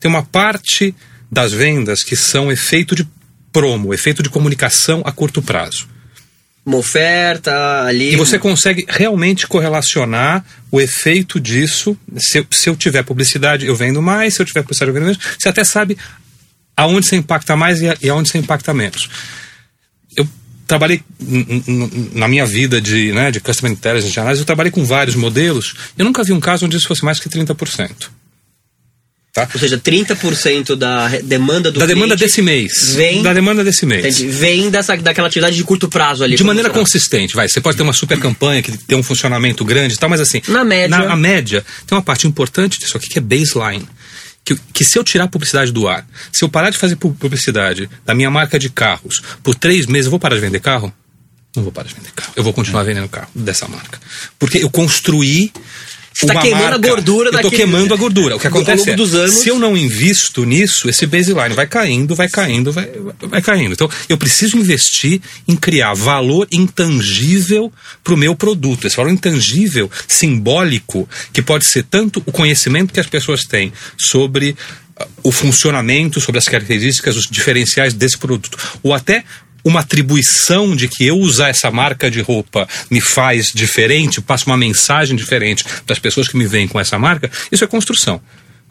[0.00, 0.94] tem uma parte
[1.30, 3.08] das vendas que são efeito de
[3.50, 5.91] promo, efeito de comunicação a curto prazo
[6.64, 8.12] uma oferta ali.
[8.12, 11.96] E você consegue realmente correlacionar o efeito disso.
[12.16, 14.34] Se eu, se eu tiver publicidade, eu vendo mais.
[14.34, 15.18] Se eu tiver publicidade, eu vendo menos.
[15.38, 15.98] Você até sabe
[16.76, 19.08] aonde você impacta mais e aonde você impacta menos.
[20.16, 20.26] Eu
[20.66, 21.02] trabalhei
[22.14, 25.74] na minha vida de, né, de Customer Intelligence, de análise, eu trabalhei com vários modelos.
[25.98, 28.08] Eu nunca vi um caso onde isso fosse mais que 30%.
[29.32, 29.48] Tá?
[29.54, 32.92] Ou seja, 30% da demanda do Da demanda desse mês.
[32.94, 34.20] Vem, da demanda desse mês.
[34.20, 36.36] Vem dessa, daquela atividade de curto prazo ali.
[36.36, 37.48] De maneira consistente, vai.
[37.48, 40.42] Você pode ter uma super campanha que tem um funcionamento grande e tal, mas assim.
[40.48, 40.98] Na média.
[40.98, 43.88] Na média, tem uma parte importante disso aqui que é baseline.
[44.44, 47.88] Que, que, se eu tirar a publicidade do ar, se eu parar de fazer publicidade
[48.04, 50.92] da minha marca de carros por três meses, eu vou parar de vender carro?
[51.56, 52.32] Não vou parar de vender carro.
[52.36, 53.98] Eu vou continuar vendendo carro dessa marca.
[54.38, 55.52] Porque eu construí
[56.26, 58.36] você está queimando marca, a gordura Eu estou queimando a gordura.
[58.36, 59.34] O que acontece é, dos anos...
[59.34, 62.88] se eu não invisto nisso, esse baseline vai caindo, vai caindo, vai,
[63.20, 63.72] vai caindo.
[63.72, 67.72] Então, eu preciso investir em criar valor intangível
[68.04, 68.86] para o meu produto.
[68.86, 74.50] Esse valor intangível, simbólico, que pode ser tanto o conhecimento que as pessoas têm sobre
[75.00, 79.24] uh, o funcionamento, sobre as características, os diferenciais desse produto, ou até
[79.64, 84.56] uma atribuição de que eu usar essa marca de roupa me faz diferente, passa uma
[84.56, 88.20] mensagem diferente para as pessoas que me veem com essa marca, isso é construção.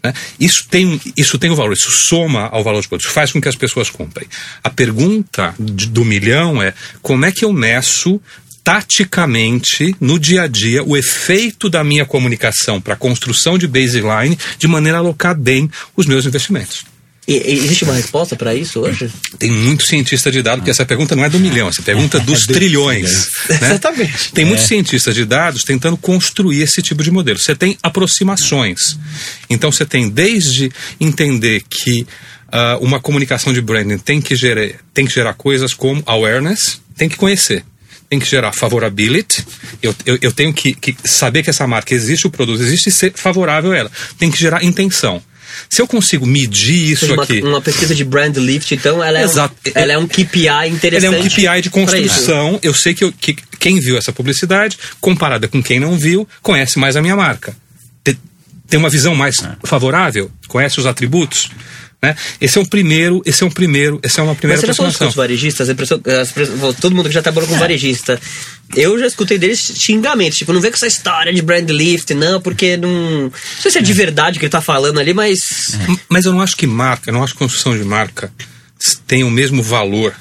[0.04, 0.14] Né?
[0.40, 3.42] Isso, tem, isso tem um valor, isso soma ao valor de produto, isso faz com
[3.42, 4.28] que as pessoas comprem.
[4.64, 8.20] A pergunta do milhão é como é que eu meço
[8.64, 14.38] taticamente, no dia a dia, o efeito da minha comunicação para a construção de baseline
[14.58, 16.91] de maneira a alocar bem os meus investimentos.
[17.28, 19.12] E, existe uma resposta para isso hoje?
[19.38, 22.22] Tem muito cientista de dados, porque essa pergunta não é do milhão, essa pergunta é
[22.22, 23.30] dos trilhões.
[23.48, 23.60] Né?
[23.62, 24.32] Exatamente.
[24.32, 24.68] Tem muitos é.
[24.70, 27.38] cientistas de dados tentando construir esse tipo de modelo.
[27.38, 28.98] Você tem aproximações.
[29.50, 35.06] Então você tem desde entender que uh, uma comunicação de branding tem que, gerar, tem
[35.06, 37.64] que gerar coisas como awareness, tem que conhecer
[38.10, 39.42] tem que gerar favorability.
[39.82, 42.92] Eu, eu, eu tenho que, que, saber que essa marca existe, o produto existe e
[42.92, 43.92] ser favorável a ela.
[44.20, 45.24] Tem que gerar intenção.
[45.70, 47.42] Se eu consigo medir isso uma, aqui.
[47.42, 49.56] Uma pesquisa de brand lift, então, ela é, Exato.
[49.68, 51.06] Um, ela é um KPI interessante.
[51.06, 52.60] Ela é um KPI de construção.
[52.62, 56.80] Eu sei que, eu, que quem viu essa publicidade, comparada com quem não viu, conhece
[56.80, 57.56] mais a minha marca.
[58.72, 59.58] Tem uma visão mais é.
[59.66, 61.50] favorável, conhece os atributos.
[62.04, 62.16] Né?
[62.40, 65.08] Esse é um primeiro, esse é um primeiro, essa é uma primeira Mas você aproximação.
[65.10, 65.68] os varejistas,
[66.80, 67.60] todo mundo que já trabalhou com é.
[67.60, 68.20] varejista,
[68.76, 72.42] eu já escutei deles xingamentos, tipo, não vem com essa história de brand lift, não,
[72.42, 72.90] porque não,
[73.26, 75.38] não sei se é de verdade que ele tá falando ali, mas
[75.76, 75.96] é.
[76.10, 78.32] mas eu não acho que marca, eu não acho que construção de marca
[79.06, 80.16] tem o mesmo valor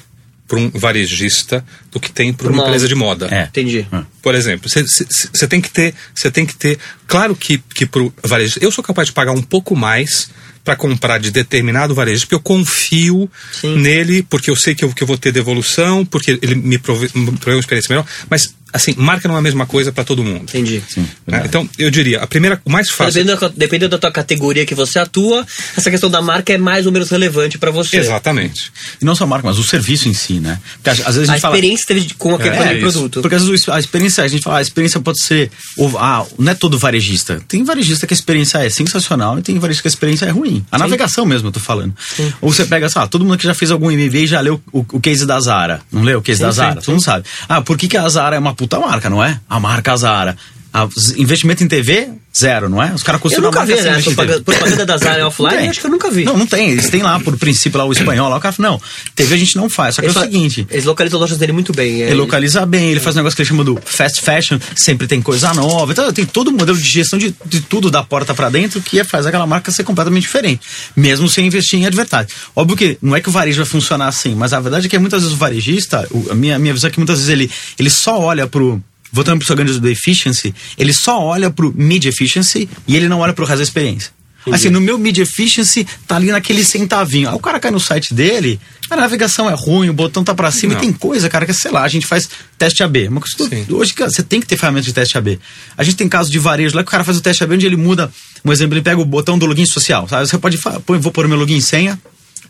[0.47, 3.27] para um varejista do que tem para Pra uma uma- empresa de moda.
[3.31, 3.43] É.
[3.45, 3.87] Entendi.
[4.21, 8.59] Por exemplo, você tem que ter, você tem que ter, claro que que pro varejista,
[8.63, 10.29] eu sou capaz de pagar um pouco mais
[10.63, 13.77] para comprar de determinado varejista, porque eu confio Sim.
[13.77, 17.09] nele, porque eu sei que eu, que eu vou ter devolução, porque ele me prove,
[17.13, 20.23] me provê uma experiência melhor, mas assim, marca não é a mesma coisa para todo
[20.23, 20.43] mundo.
[20.43, 20.81] Entendi.
[21.27, 21.43] né?
[21.45, 24.73] Então, eu diria, a primeira, o mais fácil Dependendo da, dependendo da tua categoria que
[24.75, 25.45] você atua,
[25.77, 27.97] essa questão da marca é mais ou menos relevante pra você.
[27.97, 28.71] Exatamente.
[29.01, 30.59] E não só a marca, mas o serviço em si, né?
[30.75, 31.55] Porque às às vezes a A gente fala.
[31.55, 33.21] experiência teve com aquele É, produto.
[33.21, 35.49] Porque às vezes a experiência, a gente fala, a experiência pode ser.
[35.77, 37.41] ou- ah, não é todo varejista.
[37.47, 40.65] Tem varejista que a experiência é sensacional e tem varejista que a experiência é ruim.
[40.71, 41.93] A navegação mesmo, eu tô falando.
[42.41, 44.79] Ou você pega, sei lá, todo mundo que já fez algum MBA já leu o,
[44.93, 45.81] o case da Zara.
[45.91, 46.73] Não leu o case Sim, da sim, Zara?
[46.75, 46.85] sim.
[46.85, 47.25] Todo mundo sabe.
[47.49, 49.39] Ah, por que, que a Zara é uma puta marca, não é?
[49.49, 50.37] A marca Zara.
[50.73, 52.93] Ah, investimento em TV, zero, não é?
[52.93, 54.01] Os caras Eu construíram nunca vi, né?
[54.01, 56.23] Propaganda, propaganda da Zara Não offline, acho que eu nunca vi.
[56.23, 56.69] Não, não tem.
[56.69, 58.81] Eles têm lá, por princípio, lá o espanhol, lá o cara fala, não,
[59.13, 59.95] TV a gente não faz.
[59.95, 62.03] Só que Eles é o seguinte, Eles localizam as lojas dele muito bem.
[62.03, 65.07] é, ele localiza bem, ele faz um negócio que ele chama do fast fashion, sempre
[65.07, 65.91] tem coisa nova.
[65.91, 68.99] Então tem todo o modelo de gestão de, de tudo da porta pra dentro que
[68.99, 70.61] é, faz aquela marca ser completamente diferente,
[70.95, 72.27] mesmo sem investir em advertising.
[72.55, 74.97] Óbvio que não é que o varejo vai funcionar assim, mas a verdade é que
[74.97, 78.17] muitas vezes o varejista, a minha, minha visão é que muitas vezes ele, ele só
[78.17, 78.81] olha pro.
[79.11, 83.19] Voltando pro seu grande do efficiency, ele só olha pro mid efficiency e ele não
[83.19, 84.11] olha pro resto da experiência.
[84.51, 87.29] Assim, no meu mid efficiency tá ali naquele centavinho.
[87.29, 90.49] Aí o cara cai no site dele, a navegação é ruim, o botão tá pra
[90.49, 90.79] cima, Não.
[90.79, 93.07] e tem coisa, cara, que sei lá, a gente faz teste AB.
[93.07, 93.73] Uma coisa que Sim.
[93.73, 95.39] hoje cara, você tem que ter ferramentas de teste AB.
[95.77, 97.65] A gente tem casos de varejo lá que o cara faz o teste AB onde
[97.67, 98.11] ele muda,
[98.43, 100.27] um exemplo, ele pega o botão do login social, sabe?
[100.27, 101.99] Você pode pô, vou pôr o meu login e senha,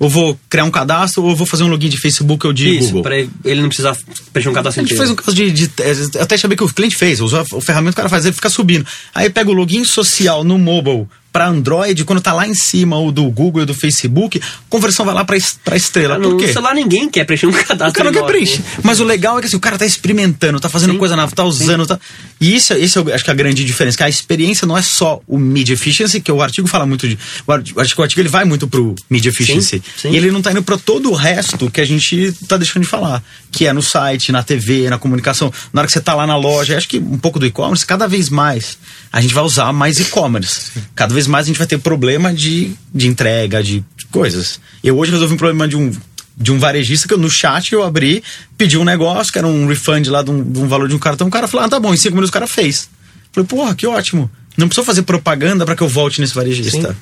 [0.02, 2.88] ou vou criar um cadastro, ou vou fazer um login de Facebook ou de Isso,
[2.88, 3.04] Google.
[3.04, 3.96] pra ele não precisar
[4.34, 4.98] preencher um cadastro A gente inteiro.
[4.98, 7.62] fez um caso de, de, de até saber que o cliente fez, usou a, a
[7.62, 8.84] ferramenta que o cara faz, ele fica subindo.
[9.14, 13.12] Aí pega o login social no mobile para Android, quando tá lá em cima o
[13.12, 16.18] do Google e do Facebook, conversão vai lá pra, pra estrela.
[16.18, 16.52] No Por quê?
[16.52, 18.62] celular ninguém quer preencher um O cadastro cara não quer preencher.
[18.84, 21.00] Mas o legal é que assim, o cara tá experimentando, tá fazendo Sim.
[21.00, 21.86] coisa nova, tá usando.
[21.86, 22.00] Tá...
[22.40, 23.98] E isso, isso eu acho que é a grande diferença.
[23.98, 27.18] Que a experiência não é só o media efficiency, que o artigo fala muito de.
[27.48, 29.82] O artigo, acho que o artigo ele vai muito pro media efficiency.
[29.98, 30.12] sim.
[30.12, 32.90] E ele não tá indo pra todo o resto que a gente tá deixando de
[32.90, 33.24] falar.
[33.52, 35.52] Que é no site, na TV, na comunicação.
[35.72, 36.78] Na hora que você tá lá na loja.
[36.78, 38.78] Acho que um pouco do e-commerce, cada vez mais
[39.12, 40.72] a gente vai usar mais e-commerce.
[40.96, 44.60] Cada vez mais a gente vai ter problema de, de entrega, de coisas.
[44.84, 45.92] Eu hoje resolvi um problema de um
[46.38, 48.24] de um varejista que eu, no chat eu abri,
[48.58, 51.00] pedi um negócio, que era um refund lá de um, de um valor de um
[51.00, 51.28] cartão.
[51.28, 52.90] O cara falou: ah, tá bom, em cinco minutos o cara fez.
[53.32, 54.30] Falei, porra, que ótimo.
[54.58, 56.96] Não precisou fazer propaganda para que eu volte nesse varejista.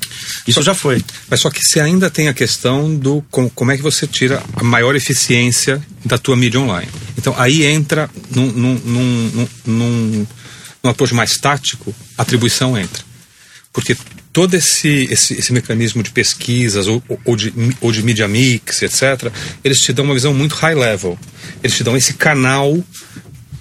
[0.48, 1.02] Isso já foi.
[1.30, 4.44] Mas só que você ainda tem a questão do com- como é que você tira
[4.56, 6.90] a maior eficiência da tua mídia online.
[7.18, 10.28] Então aí entra num, num, num, num, num,
[10.84, 13.04] num approach mais tático, a atribuição entra.
[13.72, 13.96] Porque
[14.34, 19.32] todo esse, esse, esse mecanismo de pesquisas ou, ou, de, ou de media mix, etc.,
[19.64, 21.18] eles te dão uma visão muito high level.
[21.64, 22.84] Eles te dão esse canal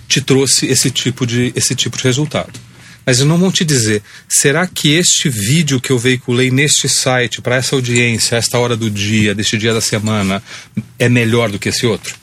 [0.09, 2.59] te trouxe esse tipo de, esse tipo de resultado.
[3.05, 7.41] Mas eles não vão te dizer, será que este vídeo que eu veiculei neste site,
[7.41, 10.43] para essa audiência, a esta hora do dia, deste dia da semana,
[10.99, 12.17] é melhor do que esse outro?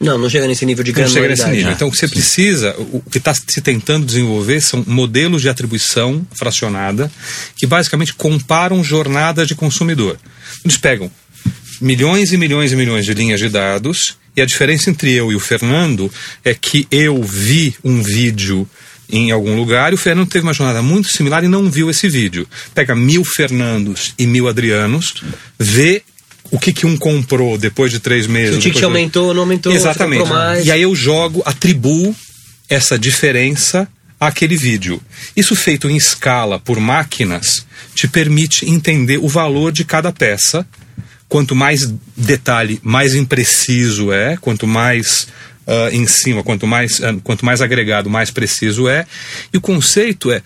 [0.00, 1.56] Não, não chega nesse nível de Não chega nesse granularidade.
[1.58, 1.72] nível.
[1.72, 5.48] Então, o que você precisa, o o que está se tentando desenvolver são modelos de
[5.48, 7.10] atribuição fracionada
[7.56, 10.18] que basicamente comparam jornadas de consumidor.
[10.64, 11.10] Eles pegam
[11.80, 15.34] milhões e milhões e milhões de linhas de dados e a diferença entre eu e
[15.36, 16.10] o Fernando
[16.44, 18.68] é que eu vi um vídeo
[19.12, 22.08] em algum lugar e o Fernando teve uma jornada muito similar e não viu esse
[22.08, 22.46] vídeo.
[22.74, 25.14] Pega mil Fernandos e mil Adrianos,
[25.58, 26.02] vê
[26.50, 28.54] o que, que um comprou depois de três meses.
[28.54, 30.28] Se o ticket de- aumentou, não aumentou, Exatamente.
[30.28, 30.66] mais.
[30.66, 32.14] E aí eu jogo, atribuo
[32.68, 35.00] essa diferença àquele vídeo.
[35.36, 40.66] Isso feito em escala por máquinas te permite entender o valor de cada peça.
[41.28, 45.28] Quanto mais detalhe, mais impreciso é, quanto mais
[45.66, 49.06] ah, em cima, quanto mais, ah, quanto mais agregado, mais preciso é.
[49.52, 50.42] E o conceito é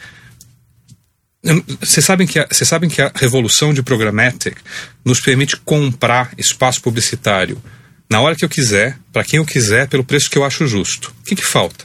[1.80, 4.56] vocês sabem, que a, vocês sabem que a revolução de programmatic
[5.04, 7.62] nos permite comprar espaço publicitário
[8.10, 11.12] na hora que eu quiser, para quem eu quiser, pelo preço que eu acho justo.
[11.20, 11.84] O que, que falta?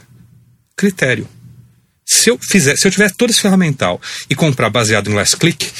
[0.76, 1.26] Critério.
[2.06, 5.70] Se eu fizer, se eu tiver todo esse ferramental e comprar baseado em last click,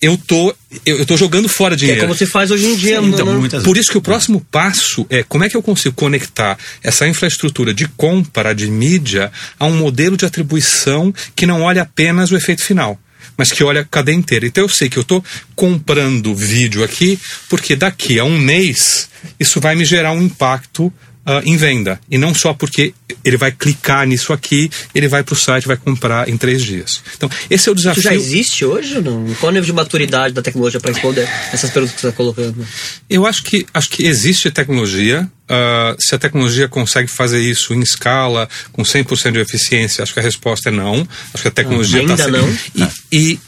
[0.00, 0.54] eu tô,
[0.86, 2.00] eu, tô jogando fora Que é dinheiro.
[2.06, 3.00] como se faz hoje em dia.
[3.00, 5.56] Sim, então, não- não- muitas Por isso que o próximo passo é como é que
[5.56, 11.46] eu consigo conectar essa infraestrutura de compra de mídia a um modelo de atribuição que
[11.46, 12.98] não olha apenas o efeito final,
[13.36, 14.46] mas que olha a cadeia inteira.
[14.46, 19.60] Então eu sei que eu estou comprando vídeo aqui porque daqui a um mês isso
[19.60, 20.92] vai me gerar um impacto
[21.24, 22.00] ah, em venda.
[22.10, 25.76] E não só porque ele vai clicar nisso aqui, ele vai para o site vai
[25.76, 27.02] comprar em três dias.
[27.16, 28.00] Então, esse é o desafio.
[28.00, 29.26] Isso já existe hoje não?
[29.34, 32.16] Qual é o nível de maturidade da tecnologia para responder essas perguntas que você está
[32.16, 32.66] colocando?
[33.08, 35.30] Eu acho que, acho que existe tecnologia.
[35.48, 40.20] Uh, se a tecnologia consegue fazer isso em escala, com 100% de eficiência, acho que
[40.20, 41.06] a resposta é não.
[41.34, 42.48] Acho que a tecnologia Ainda tá não?
[42.74, 43.40] E, e,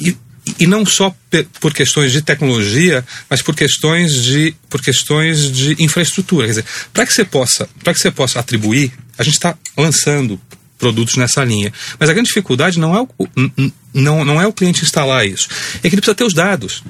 [0.00, 0.16] e,
[0.58, 1.14] e não só
[1.60, 6.46] por questões de tecnologia, mas por questões de, por questões de infraestrutura.
[6.46, 10.40] Quer dizer, para que você possa, para que você possa atribuir, a gente está lançando
[10.78, 11.72] produtos nessa linha.
[11.98, 13.08] Mas a grande dificuldade não é o,
[13.92, 16.82] não, não é o cliente instalar isso, é que ele precisa ter os dados.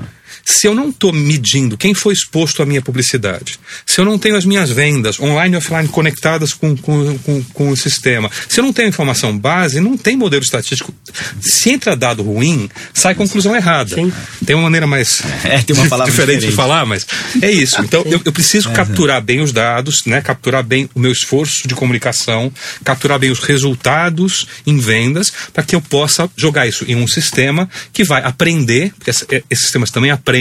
[0.45, 4.37] Se eu não estou medindo quem foi exposto à minha publicidade, se eu não tenho
[4.37, 8.65] as minhas vendas online e offline conectadas com, com, com, com o sistema, se eu
[8.65, 10.95] não tenho informação base, não tem modelo estatístico.
[11.41, 13.95] Se entra dado ruim, sai conclusão errada.
[13.95, 14.13] Sim.
[14.45, 16.57] Tem uma maneira mais É, tem uma palavra diferente, de diferente.
[16.57, 17.07] falar, mas
[17.41, 17.81] é isso.
[17.81, 20.21] Então eu, eu preciso capturar bem os dados, né?
[20.21, 22.53] capturar bem o meu esforço de comunicação,
[22.83, 27.69] capturar bem os resultados em vendas, para que eu possa jogar isso em um sistema
[27.93, 30.34] que vai aprender, porque eh, esses sistemas também aprendem,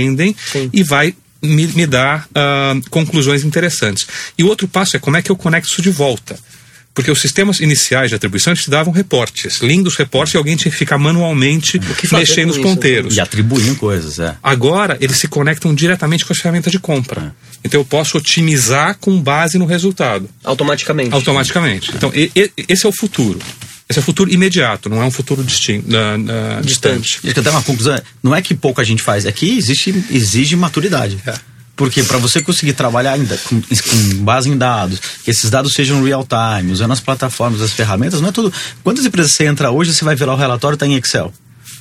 [0.52, 0.70] Sim.
[0.74, 4.06] e vai me, me dar ah, conclusões interessantes.
[4.38, 6.38] E o outro passo é como é que eu conecto isso de volta.
[6.96, 10.78] Porque os sistemas iniciais de atribuição te davam reportes, lindos reportes, e alguém tinha que
[10.78, 13.16] ficar manualmente que mexendo nos ponteiros.
[13.18, 14.36] E atribuindo coisas, é.
[14.44, 17.36] Agora, eles se conectam diretamente com as ferramentas de compra.
[17.64, 21.16] Então, eu posso otimizar com base no resultado, Automaticamente.
[21.16, 21.92] automaticamente.
[21.96, 23.40] Então, e- e- esse é o futuro.
[23.94, 27.20] Esse é o futuro imediato, não é um futuro distin- na- na- distante.
[27.24, 28.00] Acho que até uma conclusão.
[28.24, 31.20] Não é que pouca gente faz, é que existe, exige maturidade.
[31.28, 31.34] É.
[31.76, 36.04] Porque para você conseguir trabalhar ainda com, com base em dados, que esses dados sejam
[36.04, 38.54] real time, usando as plataformas, as ferramentas, não é tudo.
[38.84, 41.34] Quantas empresas você entra hoje, você vai ver lá o relatório, tá em Excel.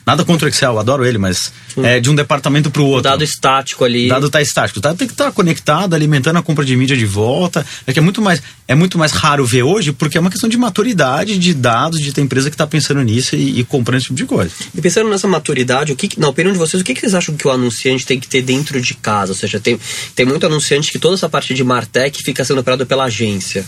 [0.06, 3.04] Nada contra o Excel, adoro ele, mas é de um departamento para o O outro.
[3.04, 4.06] dado estático ali.
[4.06, 4.78] O dado está estático.
[4.78, 7.64] O dado tem que estar conectado, alimentando a compra de mídia de volta.
[7.86, 10.48] É que é muito mais, é muito mais raro ver hoje, porque é uma questão
[10.48, 14.06] de maturidade de dados, de ter empresa que está pensando nisso e, e comprando esse
[14.06, 14.50] tipo de coisa.
[14.74, 17.14] E pensando nessa maturidade, o que, que- na opinião de vocês, o que, que vocês
[17.14, 19.32] acham que o anunciante tem que ter dentro de casa?
[19.32, 19.78] Ou seja, tem,
[20.16, 23.64] tem muito anunciante que toda essa parte de Martech fica sendo operado pela agência.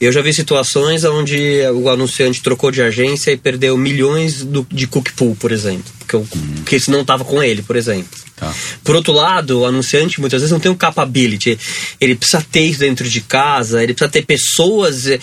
[0.00, 4.86] Eu já vi situações onde o anunciante trocou de agência e perdeu milhões do- de
[4.86, 5.84] cookie pool, por exemplo.
[5.98, 8.18] Porque, o- porque isso não estava com ele, por exemplo.
[8.34, 8.50] Tá.
[8.82, 11.58] Por outro lado, o anunciante muitas vezes não tem um capability.
[12.00, 15.06] Ele precisa ter isso dentro de casa, ele precisa ter pessoas.
[15.06, 15.18] eh,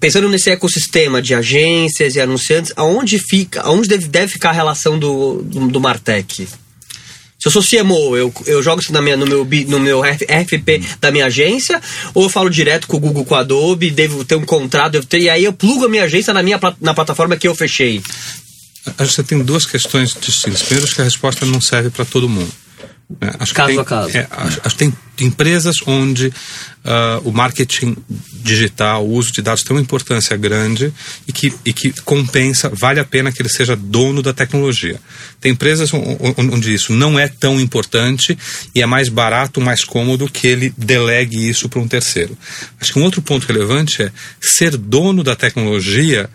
[0.00, 4.98] Pensando nesse ecossistema de agências e anunciantes, aonde fica, aonde deve, deve ficar a relação
[4.98, 6.46] do, do, do Martech?
[7.46, 10.82] Se eu sou CMO, eu, eu jogo isso na minha, no, meu, no meu RFP
[11.00, 11.80] da minha agência,
[12.12, 15.20] ou eu falo direto com o Google, com a Adobe, devo ter um contrato, ter,
[15.20, 18.02] e aí eu plugo a minha agência na minha na plataforma que eu fechei.
[18.98, 20.62] Acho que você tem duas questões distintas.
[20.62, 22.50] Primeiro, acho que a resposta não serve para todo mundo.
[23.20, 23.30] Né?
[23.38, 24.16] Acho Caso tem, a caso.
[24.16, 24.94] é, acho, acho que tem
[25.26, 26.32] empresas onde
[26.84, 27.96] ah, o marketing
[28.32, 30.92] digital, o uso de dados tem uma importância grande
[31.26, 35.00] e que, e que compensa, vale a pena que ele seja dono da tecnologia.
[35.40, 38.36] Tem empresas on- on- onde isso não é tão importante
[38.74, 42.36] e é mais barato, mais cômodo que ele delegue isso para um terceiro.
[42.80, 46.28] Acho que um outro ponto relevante é ser dono da tecnologia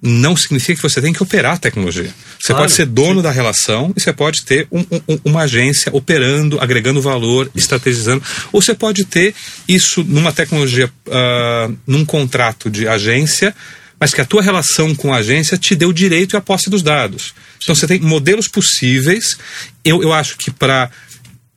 [0.00, 2.12] não significa que você tem que operar a tecnologia.
[2.38, 5.90] Você Claro, pode ser dono da relação e você pode ter um- um- uma agência
[5.94, 8.22] operando, agregando valor, estrategizando.
[8.52, 9.34] Ou você pode ter
[9.66, 13.54] isso numa tecnologia, ah, num contrato de agência,
[13.98, 16.68] mas que a tua relação com a agência te dê o direito e a posse
[16.68, 17.32] dos dados.
[17.62, 19.36] Então você tem modelos possíveis.
[19.82, 20.90] Eu, eu acho que para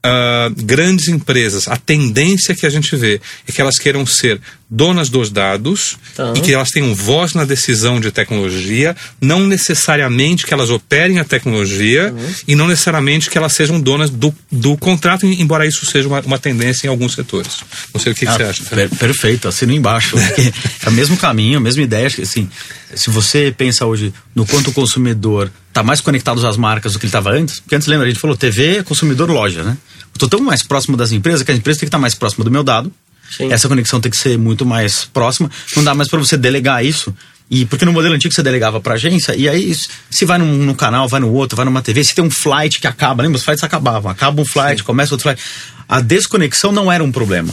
[0.02, 5.10] ah, grandes empresas, a tendência que a gente vê é que elas queiram ser donas
[5.10, 6.34] dos dados Tá.
[6.36, 11.24] e que elas tenham voz na decisão de tecnologia, não necessariamente que elas operem a
[11.24, 12.14] tecnologia
[12.48, 16.38] e não necessariamente que elas sejam donas do, do contrato, embora isso seja uma, uma
[16.38, 17.58] tendência em alguns setores.
[17.94, 18.64] Não sei o que, que Ah, você acha.
[18.66, 20.16] per- perfeito, assino embaixo.
[20.86, 22.10] é o mesmo caminho, a mesma ideia.
[22.10, 22.50] que, Assim,
[22.94, 27.06] se você pensa hoje no quanto o consumidor está mais conectado às marcas do que
[27.06, 29.78] ele estava antes, porque antes lembra, a gente falou TV, consumidor, loja, né?
[30.14, 32.52] Estou tão mais próximo das empresas que a empresa tem que estar mais próxima do
[32.52, 32.92] meu dado.
[33.36, 33.52] Sim.
[33.52, 35.50] Essa conexão tem que ser muito mais próxima.
[35.76, 37.14] Não dá mais para você delegar isso.
[37.50, 39.76] E porque no modelo antigo você delegava para agência, e aí
[40.10, 42.80] se vai num, num canal, vai no outro, vai numa TV, se tem um flight
[42.80, 43.38] que acaba, lembra?
[43.38, 45.42] Os flights acabavam, acaba um flight, começa outro flight.
[45.88, 47.52] A desconexão não era um problema.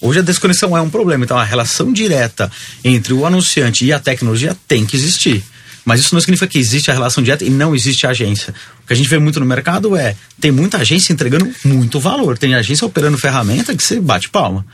[0.00, 1.24] Hoje a desconexão é um problema.
[1.24, 2.50] Então a relação direta
[2.84, 5.44] entre o anunciante e a tecnologia tem que existir.
[5.84, 8.52] Mas isso não significa que existe a relação direta e não existe a agência.
[8.84, 12.36] O que a gente vê muito no mercado é tem muita agência entregando muito valor.
[12.36, 14.66] Tem agência operando ferramenta que você bate palma.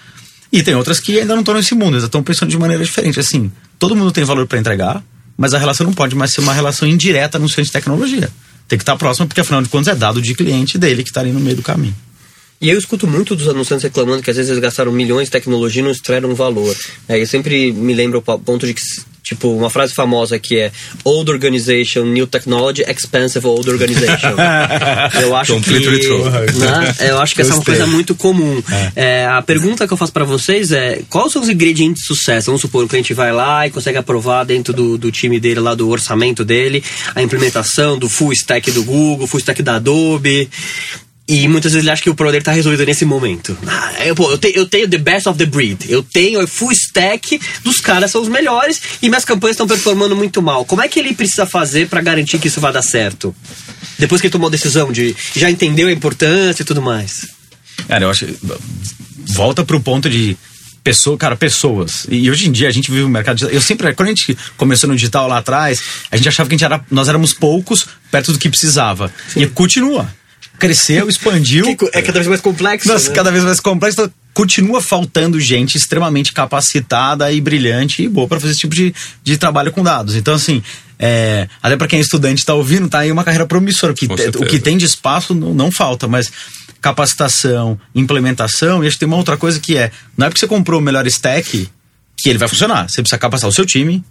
[0.54, 3.18] E tem outras que ainda não estão nesse mundo, ainda estão pensando de maneira diferente.
[3.18, 5.02] Assim, todo mundo tem valor para entregar,
[5.36, 8.30] mas a relação não pode mais ser uma relação indireta anunciante de tecnologia.
[8.68, 11.22] Tem que estar próximo, porque afinal de contas é dado de cliente dele que está
[11.22, 11.96] ali no meio do caminho.
[12.60, 15.82] E eu escuto muito dos anunciantes reclamando que às vezes eles gastaram milhões de tecnologia
[15.82, 16.76] e não extraíram valor.
[17.08, 18.80] É, eu sempre me lembro o ponto de que
[19.24, 20.70] Tipo, uma frase famosa que é
[21.02, 24.36] Old organization, new technology, expensive old organization.
[25.22, 25.70] eu acho que.
[26.58, 28.62] Né, eu acho que essa é uma coisa muito comum.
[28.94, 29.22] É.
[29.22, 32.46] É, a pergunta que eu faço para vocês é: quais são os ingredientes de sucesso?
[32.46, 35.74] Vamos supor, o cliente vai lá e consegue aprovar dentro do, do time dele, lá
[35.74, 40.50] do orçamento dele, a implementação do full stack do Google, full stack da Adobe.
[41.26, 43.56] E muitas vezes ele acha que o problema está resolvido nesse momento.
[43.66, 45.86] Ah, eu, pô, eu, te, eu, tenho the best of the breed.
[45.88, 50.14] Eu tenho o full stack dos caras são os melhores e minhas campanhas estão performando
[50.14, 50.66] muito mal.
[50.66, 53.34] Como é que ele precisa fazer para garantir que isso vai dar certo?
[53.98, 57.26] Depois que ele tomou a decisão de já entendeu a importância e tudo mais.
[57.88, 58.26] Cara, eu acho.
[59.26, 60.36] Volta pro ponto de
[60.82, 62.06] pessoa, cara, pessoas.
[62.10, 63.54] E hoje em dia a gente vive o mercado digital.
[63.54, 66.58] Eu sempre, quando a gente começou no digital lá atrás, a gente achava que a
[66.58, 69.10] gente era, nós éramos poucos perto do que precisava.
[69.32, 69.44] Sim.
[69.44, 70.06] E continua
[70.58, 71.76] cresceu, expandiu.
[71.92, 72.88] é cada vez mais complexo.
[72.88, 73.14] Nossa, né?
[73.14, 74.00] Cada vez mais complexo.
[74.00, 78.92] Então, continua faltando gente extremamente capacitada e brilhante e boa para fazer esse tipo de,
[79.22, 80.16] de trabalho com dados.
[80.16, 80.62] Então, assim,
[80.98, 83.94] é, até para quem é estudante está ouvindo, tá aí uma carreira promissora.
[83.94, 86.30] Que te, o que tem de espaço não, não falta, mas
[86.80, 90.46] capacitação, implementação, e acho que tem uma outra coisa que é: não é porque você
[90.46, 91.68] comprou o melhor stack
[92.16, 92.88] que ele vai funcionar.
[92.88, 94.04] Você precisa capacitar o seu time,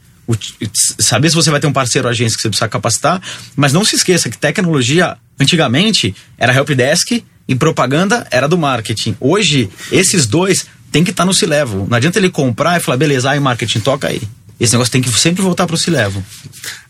[0.99, 3.21] saber se você vai ter um parceiro agência que você precisa capacitar,
[3.55, 9.15] mas não se esqueça que tecnologia, antigamente, era helpdesk e propaganda era do marketing.
[9.19, 11.87] Hoje, esses dois tem que estar tá no C-Level.
[11.89, 14.21] Não adianta ele comprar e falar, beleza, aí marketing, toca aí.
[14.59, 16.23] Esse negócio tem que sempre voltar para o C-Level.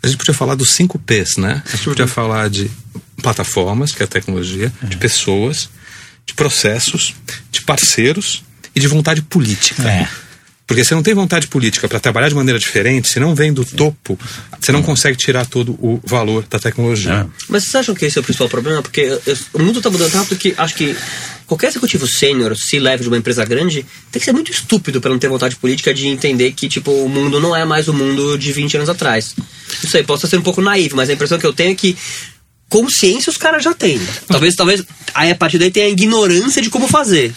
[0.01, 1.63] A gente podia falar dos cinco P's, né?
[1.65, 2.69] A gente podia falar de
[3.21, 4.89] plataformas, que é a tecnologia, uhum.
[4.89, 5.69] de pessoas,
[6.25, 7.15] de processos,
[7.51, 8.43] de parceiros
[8.75, 9.89] e de vontade política.
[9.89, 10.07] É.
[10.65, 13.65] Porque você não tem vontade política para trabalhar de maneira diferente, se não vem do
[13.65, 14.17] topo,
[14.59, 17.11] você não consegue tirar todo o valor da tecnologia.
[17.11, 17.25] É.
[17.49, 18.81] Mas vocês acham que esse é o principal problema?
[18.81, 20.95] Porque eu, o mundo está mudando tanto que acho que
[21.45, 25.11] qualquer executivo sênior, se leve de uma empresa grande, tem que ser muito estúpido para
[25.11, 28.37] não ter vontade política de entender que tipo o mundo não é mais o mundo
[28.37, 29.35] de 20 anos atrás.
[29.83, 31.97] Não sei, posso ser um pouco naivo, mas a impressão que eu tenho é que
[32.73, 34.01] consciência os caras já têm.
[34.27, 37.31] Talvez, talvez, aí a partir daí tenha a ignorância de como fazer.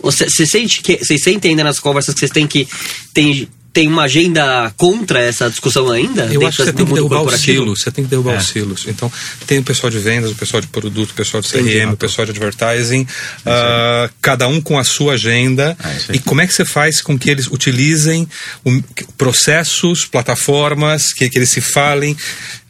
[0.00, 2.68] Você, sente que, vocês sentem ainda nas conversas que vocês têm que
[3.12, 6.26] tem, tem uma agenda contra essa discussão ainda?
[6.26, 7.82] Eu acho que você tem que derrubar os silos.
[7.82, 8.38] Você tem que derrubar é.
[8.38, 8.84] os silos.
[8.86, 9.10] Então,
[9.44, 12.24] tem o pessoal de vendas, o pessoal de produto, o pessoal de CRM, o pessoal
[12.24, 15.76] de advertising, uh, cada um com a sua agenda.
[16.08, 18.28] É, e como é que você faz com que eles utilizem
[18.64, 18.80] um,
[19.18, 22.16] processos, plataformas, que, que eles se falem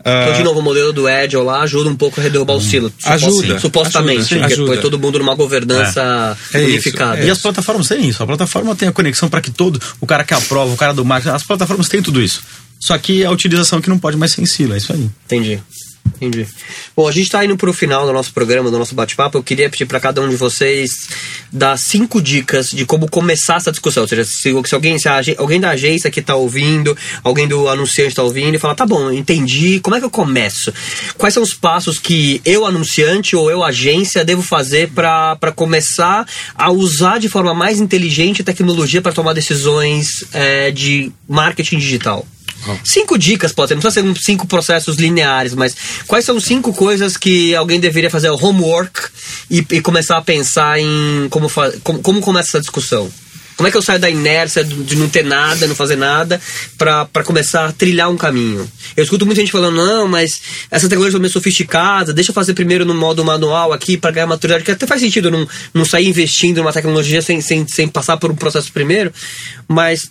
[0.07, 2.93] então, de novo, o modelo do Edge lá ajuda um pouco a derrubar o silo.
[3.03, 3.59] Ajuda.
[3.59, 4.35] Supostamente.
[4.35, 4.73] Ajuda, ajuda.
[4.73, 6.59] Põe todo mundo numa governança é.
[6.61, 7.21] unificada.
[7.21, 8.23] É e as plataformas têm isso.
[8.23, 11.05] A plataforma tem a conexão para que todo, o cara que aprova, o cara do
[11.05, 12.41] marketing, as plataformas têm tudo isso.
[12.79, 15.11] Só que a utilização que não pode mais ser em silo, é isso aí.
[15.25, 15.61] Entendi.
[16.17, 16.47] Entendi.
[16.97, 19.39] Bom, a gente está indo para o final do nosso programa, do nosso bate-papo.
[19.39, 21.09] Eu queria pedir para cada um de vocês
[21.53, 24.03] dar cinco dicas de como começar essa discussão.
[24.03, 27.69] Ou seja, se, se alguém, se a, alguém da agência que está ouvindo, alguém do
[27.69, 30.73] anunciante está ouvindo e fala, tá bom, entendi, como é que eu começo?
[31.19, 36.71] Quais são os passos que eu, anunciante ou eu, agência, devo fazer para começar a
[36.71, 42.27] usar de forma mais inteligente a tecnologia para tomar decisões é, de marketing digital?
[42.85, 45.75] Cinco dicas, pode ser, não precisa ser cinco processos lineares, mas
[46.07, 49.09] quais são cinco coisas que alguém deveria fazer o homework
[49.51, 51.51] e, e começar a pensar em como,
[51.83, 53.11] como, como começa essa discussão?
[53.57, 56.39] Como é que eu saio da inércia de não ter nada, não fazer nada,
[56.77, 58.71] para começar a trilhar um caminho?
[58.95, 62.53] Eu escuto muita gente falando, não, mas essa tecnologia é meio sofisticada, deixa eu fazer
[62.53, 66.07] primeiro no modo manual aqui para ganhar maturidade, que até faz sentido não, não sair
[66.07, 69.11] investindo numa tecnologia sem, sem, sem passar por um processo primeiro,
[69.67, 70.11] mas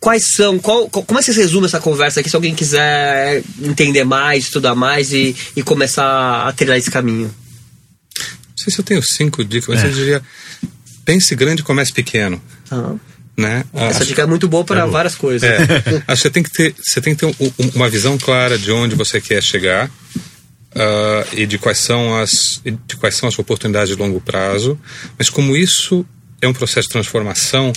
[0.00, 4.02] quais são, qual, como é que você resume essa conversa aqui, se alguém quiser entender
[4.02, 7.32] mais, estudar mais e, e começar a trilhar esse caminho?
[8.16, 9.86] Não sei se eu tenho cinco dicas, mas é.
[9.86, 10.22] eu diria,
[11.04, 12.40] pense grande e comece pequeno.
[13.36, 13.64] Né?
[13.72, 15.48] Essa dica é muito boa para é várias coisas.
[15.48, 15.58] É.
[16.08, 18.70] Acho que você tem que ter, você tem que ter um, uma visão clara de
[18.70, 23.94] onde você quer chegar uh, e de quais, são as, de quais são as oportunidades
[23.94, 24.78] de longo prazo.
[25.18, 26.04] Mas como isso
[26.40, 27.72] é um processo de transformação,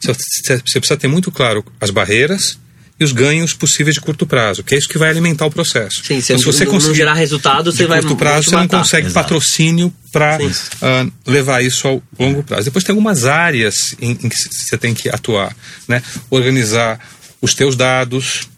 [0.00, 2.58] você precisa ter muito claro as barreiras
[3.00, 6.02] e os ganhos possíveis de curto prazo, que é isso que vai alimentar o processo.
[6.04, 8.66] Sim, se, então, se você não, conseguir gerar resultado, você vai curto prazo, você não
[8.66, 9.22] consegue Exato.
[9.22, 10.50] patrocínio para uh,
[10.82, 12.64] ah, levar isso ao longo prazo.
[12.64, 15.56] Depois tem algumas áreas em, em que você tem que atuar,
[15.86, 16.02] né?
[16.28, 16.98] Organizar
[17.40, 18.48] os teus dados,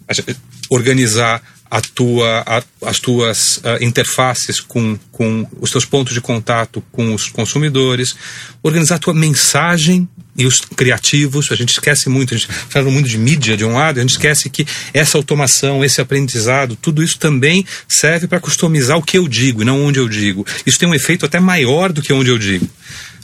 [0.70, 6.82] organizar a tua, a, as tuas uh, interfaces com, com os teus pontos de contato
[6.90, 8.16] com os consumidores,
[8.62, 11.52] organizar a tua mensagem e os criativos.
[11.52, 14.10] A gente esquece muito, a gente fala muito de mídia de um lado, a gente
[14.10, 19.28] esquece que essa automação, esse aprendizado, tudo isso também serve para customizar o que eu
[19.28, 20.44] digo e não onde eu digo.
[20.66, 22.68] Isso tem um efeito até maior do que onde eu digo.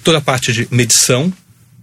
[0.05, 1.33] toda a parte de medição,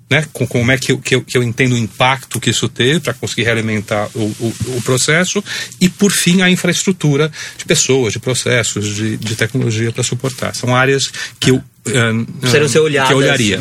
[0.09, 2.69] né, com como é que eu, que eu, que eu entendo o impacto que isso
[2.69, 5.43] teve para conseguir realimentar o, o, o, processo
[5.79, 10.55] e, por fim, a infraestrutura de pessoas, de processos, de, de tecnologia para suportar.
[10.55, 12.61] São áreas que eu uh, ser
[13.07, 13.59] que eu olharia.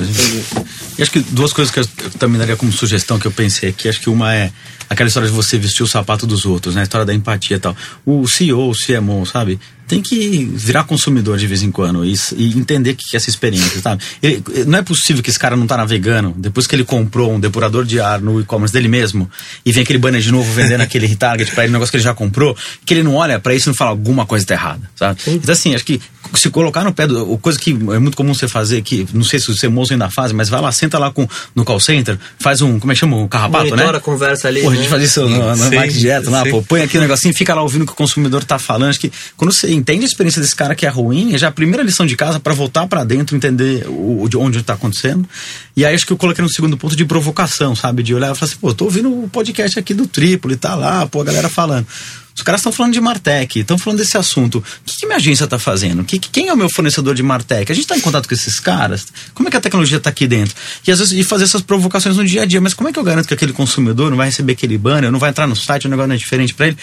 [0.99, 3.71] E acho que duas coisas que eu, eu também daria como sugestão que eu pensei
[3.71, 4.53] aqui, acho que uma é
[4.91, 6.83] aquela história de você vestir o sapato dos outros, né?
[6.83, 7.75] A história da empatia e tal.
[8.05, 9.59] O CEO, o CMO, sabe?
[9.93, 13.29] Tem que virar consumidor de vez em quando e, e entender o que é essa
[13.29, 14.03] experiência, sabe?
[14.23, 17.39] Ele, não é possível que esse cara não tá navegando depois que ele comprou um
[17.39, 19.31] depurador de ar no e-commerce dele mesmo
[19.67, 22.05] e vem aquele banner de novo vendendo aquele retarget para ele, um negócio que ele
[22.05, 24.91] já comprou, que ele não olha para isso e não fala alguma coisa tá errada,
[24.97, 25.21] sabe?
[25.27, 26.01] Então assim, acho que
[26.35, 27.39] se colocar no pé do.
[27.39, 30.33] Coisa que é muito comum você fazer, que não sei se o moço ainda faz,
[30.33, 32.79] mas vai lá, senta lá com, no call center, faz um.
[32.79, 33.17] Como é que chama?
[33.17, 34.01] Um carrapato, Monitora, né?
[34.01, 34.63] conversa ali.
[34.63, 34.77] Pô, né?
[34.77, 36.63] a gente faz isso no, no marketing direto lá, pô.
[36.63, 38.91] Põe aqui o um negocinho, fica lá ouvindo o que o consumidor tá falando.
[38.91, 41.53] Acho que quando você entende a experiência desse cara que é ruim, é já a
[41.53, 45.29] primeira lição de casa para voltar para dentro, entender o, de onde tá acontecendo.
[45.77, 48.03] E aí acho que eu coloquei no segundo ponto de provocação, sabe?
[48.03, 50.75] De olhar e falar assim, pô, tô ouvindo o podcast aqui do Triplo e tá
[50.75, 51.87] lá, pô, a galera falando.
[52.35, 54.59] Os caras estão falando de Martech, estão falando desse assunto.
[54.59, 56.03] O que, que minha agência está fazendo?
[56.05, 57.71] Que, quem é o meu fornecedor de Martech?
[57.71, 59.07] A gente está em contato com esses caras?
[59.35, 60.55] Como é que a tecnologia está aqui dentro?
[60.87, 62.61] E às vezes e fazer essas provocações no dia a dia.
[62.61, 65.19] Mas como é que eu garanto que aquele consumidor não vai receber aquele banner, não
[65.19, 66.77] vai entrar no site, o negócio não é diferente para ele?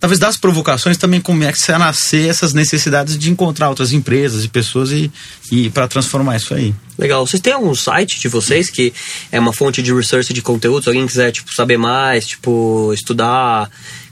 [0.00, 4.90] talvez das provocações também comece a nascer essas necessidades de encontrar outras empresas e pessoas
[4.90, 5.12] e,
[5.52, 6.74] e para transformar isso aí.
[6.98, 7.26] Legal.
[7.26, 8.94] Vocês têm algum site de vocês que
[9.30, 10.82] é uma fonte de research de conteúdo?
[10.82, 13.70] Se alguém quiser tipo saber mais, tipo estudar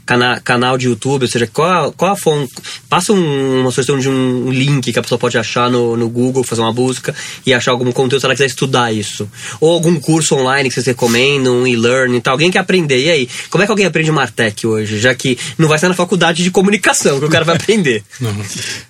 [0.09, 2.51] cana canal de YouTube, ou seja, qual, qual a fonte.
[2.89, 6.43] Passa um, uma sugestão de um link que a pessoa pode achar no, no Google,
[6.43, 7.13] fazer uma busca
[7.45, 9.29] e achar algum conteúdo se ela quiser estudar isso.
[9.61, 12.33] Ou algum curso online que vocês recomendam, um e-learning e tal.
[12.33, 13.05] Alguém quer aprender.
[13.05, 14.99] E aí, como é que alguém aprende Martech hoje?
[14.99, 18.03] Já que não vai ser na faculdade de comunicação que o cara vai aprender.
[18.19, 18.33] não.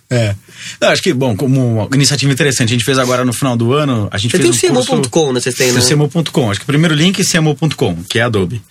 [0.09, 0.33] É.
[0.79, 3.73] Não, acho que, bom, como uma iniciativa interessante, a gente fez agora no final do
[3.73, 4.07] ano.
[4.09, 5.41] A gente Você fez tem um o CMO.com, né?
[5.41, 5.81] Vocês têm, né?
[5.81, 6.49] CMO.com.
[6.49, 8.61] Acho que o primeiro link é CMO.com, que é Adobe.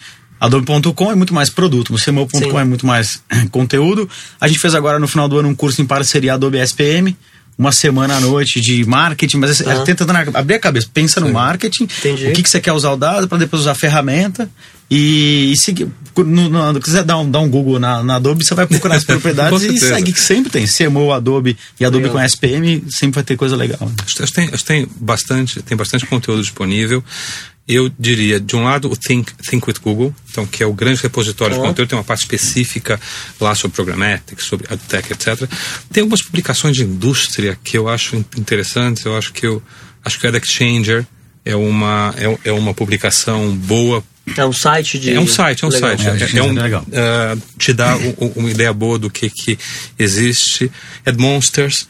[0.40, 4.08] Adobe.com é muito mais produto, o CMO.com é muito mais conteúdo.
[4.40, 7.16] A gente fez agora no final do ano um curso em parceria Adobe SPM,
[7.58, 9.82] uma semana à noite de marketing, mas ah.
[9.82, 11.26] tentando abrir a cabeça, pensa Sim.
[11.26, 12.28] no marketing, Entendi.
[12.28, 14.48] o que, que você quer usar o dado para depois usar a ferramenta
[14.88, 15.88] e, e seguir.
[16.16, 18.94] No, no, no, quiser dar um, dar um Google na, na Adobe, você vai procurar
[18.94, 20.66] as propriedades e segue que sempre tem.
[20.66, 22.20] CMO, Adobe e Adobe Legal.
[22.20, 23.90] com SPM, sempre vai ter coisa legal.
[24.04, 27.02] Acho que tem, tem, bastante, tem bastante conteúdo disponível
[27.68, 31.02] eu diria, de um lado, o Think, Think with Google, então, que é o grande
[31.02, 31.60] repositório oh.
[31.60, 32.98] de conteúdo, tem uma parte específica
[33.38, 35.48] lá sobre programmatic, sobre adtech, etc.
[35.92, 39.62] Tem algumas publicações de indústria que eu acho interessantes, eu acho que eu
[40.02, 41.06] acho que o AdExchanger
[41.44, 44.02] é uma, é, é uma publicação boa
[44.36, 45.14] é um site de.
[45.14, 45.98] É um site, é um legal.
[45.98, 46.06] site.
[46.06, 46.82] É, é, é um, legal.
[46.82, 49.58] Uh, te dá um, uma ideia boa do que, que
[49.98, 50.70] existe.
[51.16, 51.88] Monsters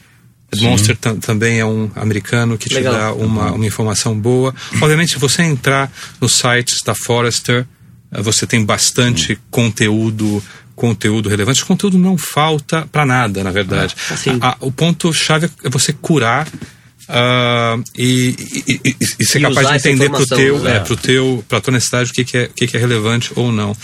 [0.57, 2.93] Monster também é um americano que te Legal.
[2.93, 4.53] dá uma, uma informação boa.
[4.81, 7.65] Obviamente, se você entrar nos sites da Forrester,
[8.11, 10.43] eh, você tem bastante conteúdo
[10.75, 11.61] conteúdo relevante.
[11.61, 13.93] O conteúdo não falta para nada, na verdade.
[14.09, 14.39] Ah, assim.
[14.39, 19.67] a, a, o ponto chave é você curar uh, e, e, e, e, ser capaz
[19.67, 20.77] de entender para o teu, né?
[20.77, 23.31] é, pro teu, para tua necessidade o que, que, é, o que, que é relevante
[23.35, 23.75] ou não.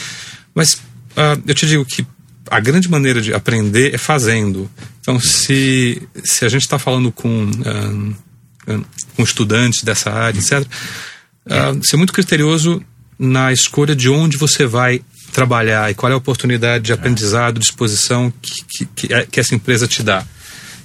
[0.54, 2.06] Mas uh, eu te digo que
[2.50, 4.70] a grande maneira de aprender é fazendo.
[5.02, 8.14] Então, se, se a gente está falando com, um,
[9.16, 10.66] com estudantes dessa área, etc.,
[11.46, 12.82] uh, ser muito criterioso
[13.18, 18.32] na escolha de onde você vai trabalhar e qual é a oportunidade de aprendizado, disposição
[18.42, 20.26] que, que, que essa empresa te dá.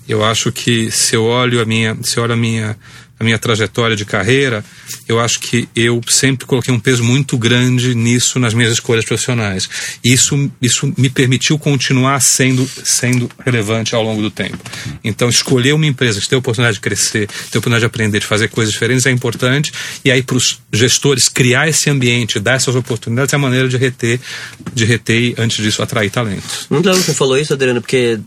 [0.09, 2.77] Eu acho que se eu olho a minha, se eu olho a minha
[3.21, 4.65] a minha trajetória de carreira,
[5.07, 9.69] eu acho que eu sempre coloquei um peso muito grande nisso nas minhas escolhas profissionais.
[10.03, 14.57] Isso, isso me permitiu continuar sendo, sendo relevante ao longo do tempo.
[15.05, 18.21] Então, escolher uma empresa que tem a oportunidade de crescer, ter a oportunidade de aprender,
[18.21, 19.71] de fazer coisas diferentes é importante.
[20.03, 23.77] E aí, para os gestores, criar esse ambiente, dar essas oportunidades é a maneira de
[23.77, 24.19] reter,
[24.73, 26.67] de reter e, antes disso, atrair talentos.
[26.71, 28.19] Muito legal que você falou isso, Adriano, porque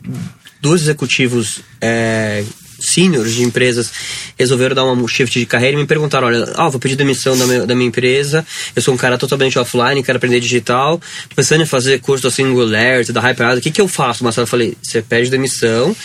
[0.62, 2.44] dois executivos é,
[2.84, 3.92] seniors de empresas
[4.38, 7.46] resolveram dar um shift de carreira e me perguntaram: olha, ah, vou pedir demissão da
[7.46, 11.00] minha, da minha empresa, eu sou um cara totalmente offline, quero aprender digital,
[11.36, 14.24] pensando em fazer curso da Singularity, da Hyperado, o que, que eu faço?
[14.24, 15.96] Marcelo, eu falei: você pede demissão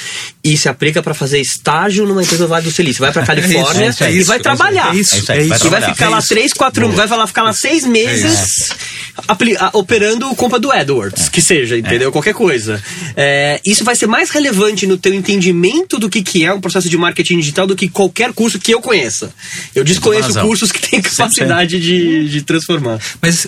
[0.43, 3.01] e se aplica para fazer estágio numa empresa do Vale do Silício.
[3.01, 4.95] Vai para Califórnia é isso, é isso, e vai trabalhar.
[4.95, 5.33] É isso, é isso.
[5.33, 5.67] É isso.
[5.67, 8.71] E vai ficar lá três, quatro, vai lá ficar lá seis meses
[9.73, 12.13] operando compra do Edwards, que seja, entendeu?
[12.13, 12.83] Qualquer coisa.
[13.65, 16.97] isso vai ser mais relevante no teu entendimento do que, que é um processo de
[16.97, 19.33] marketing digital do que qualquer curso que eu conheça.
[19.75, 23.01] Eu desconheço cursos que têm capacidade de, de transformar.
[23.21, 23.47] Mas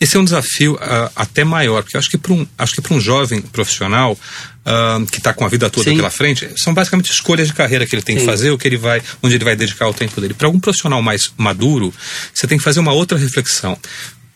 [0.00, 2.80] esse é um desafio uh, até maior, porque eu acho que para um, acho que
[2.80, 4.18] para um jovem profissional
[4.70, 5.96] ah, que está com a vida toda Sim.
[5.96, 8.26] pela frente, são basicamente escolhas de carreira que ele tem que Sim.
[8.26, 10.34] fazer, o que ele vai, onde ele vai dedicar o tempo dele.
[10.34, 11.92] Para algum profissional mais maduro,
[12.34, 13.78] você tem que fazer uma outra reflexão.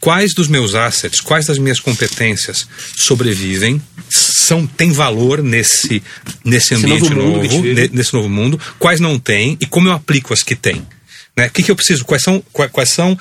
[0.02, 3.80] Quais dos meus assets, quais das minhas competências sobrevivem,
[4.10, 6.02] são têm valor nesse,
[6.44, 9.86] nesse Esse ambiente novo gente novo, ne- nesse novo mundo, quais não têm e como
[9.86, 10.84] eu aplico as que têm.
[11.36, 11.46] Né?
[11.46, 12.04] O que, que eu preciso?
[12.04, 13.16] Quais são, qua- quais, são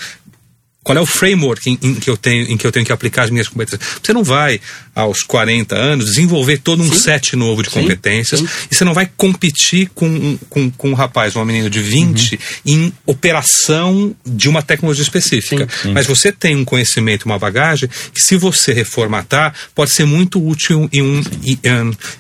[0.84, 3.26] qual é o framework em, em que eu tenho, em que eu tenho que aplicar
[3.26, 3.88] as minhas competências?
[4.02, 4.60] Você não vai,
[4.94, 8.48] aos 40 anos, desenvolver todo um set novo de Sim, competências sim.
[8.72, 12.40] e você não vai competir com, um- com, com um rapaz, uma menina de 20
[12.66, 15.68] em operação de uma tecnologia específica.
[15.94, 20.90] Mas você tem um conhecimento, uma bagagem que, se você reformatar, pode ser muito útil
[20.92, 21.60] em um, em,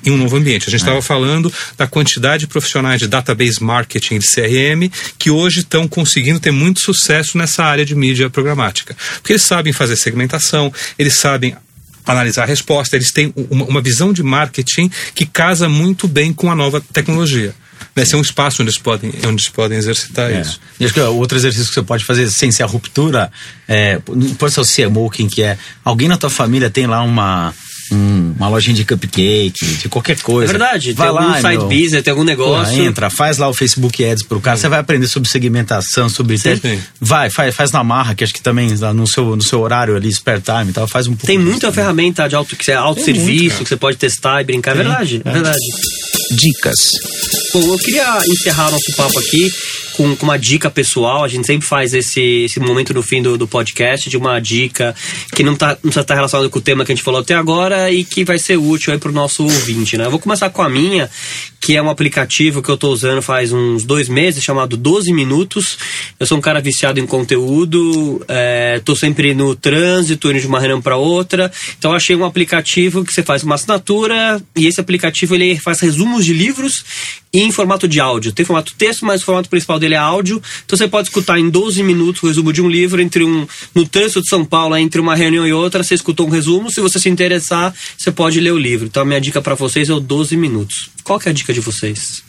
[0.05, 0.67] em- um novo ambiente.
[0.67, 5.59] A gente estava falando da quantidade de profissionais de database marketing de CRM que hoje
[5.59, 8.95] estão conseguindo ter muito sucesso nessa área de mídia programática.
[9.15, 11.55] Porque eles sabem fazer segmentação, eles sabem
[12.11, 16.55] analisar a resposta, eles têm uma, visão de marketing que casa muito bem com a
[16.55, 17.53] nova tecnologia.
[17.95, 18.03] Né?
[18.03, 20.41] Esse é um espaço onde eles podem, onde eles podem exercitar É.
[20.41, 20.59] isso.
[20.79, 23.31] E acho que outro exercício que você pode fazer sem ser a ruptura,
[23.67, 25.57] é, não pode ser o CMO, quem que é.
[25.83, 27.53] Alguém na tua família tem lá uma,
[27.91, 30.51] um- uma lojinha de cupcake, de qualquer É coisa.
[30.53, 31.67] verdade, vai tem lá, algum side meu.
[31.67, 32.81] business, tem algum negócio.
[32.83, 36.57] Entra, faz lá o Facebook Ads pro cara, você vai aprender sobre segmentação, sobre Sim.
[36.57, 39.95] te- vai, faz, faz na marra, que acho que também no seu, no seu horário
[39.95, 41.27] ali, spare time e tal, faz um pouco.
[41.27, 41.75] Tem muita também.
[41.75, 44.71] ferramenta de auto, que é autosserviço, que você pode testar e brincar.
[44.71, 45.59] É verdade, é verdade.
[46.31, 46.79] Dicas.
[47.53, 49.51] Bom, eu queria encerrar nosso papo aqui
[49.95, 51.23] com, com uma dica pessoal.
[51.23, 54.95] A gente sempre faz esse, esse momento no fim do, do podcast de uma dica
[55.33, 57.33] que não, tá, não precisa estar relacionada com o tema que a gente falou até
[57.33, 60.05] agora e que vai ser útil aí pro nosso ouvinte, né?
[60.05, 61.09] Eu vou começar com a minha,
[61.61, 65.77] que é um aplicativo que eu tô usando faz uns dois meses, chamado 12 Minutos.
[66.19, 70.59] Eu sou um cara viciado em conteúdo, é, tô sempre no trânsito, indo de uma
[70.59, 71.51] reunião para outra.
[71.77, 76.25] Então achei um aplicativo que você faz uma assinatura e esse aplicativo ele faz resumos
[76.25, 76.83] de livros
[77.33, 78.31] em formato de áudio.
[78.31, 80.41] Tem formato texto, mas o formato principal dele é áudio.
[80.65, 83.87] Então você pode escutar em 12 minutos o resumo de um livro entre um no
[83.87, 86.71] trânsito de São Paulo, entre uma reunião e outra, você escutou um resumo.
[86.71, 88.87] Se você se interessar, você pode ler o livro.
[88.87, 90.89] Então a minha dica para vocês é o 12 minutos.
[91.03, 92.23] Qual que é a dica de vocês?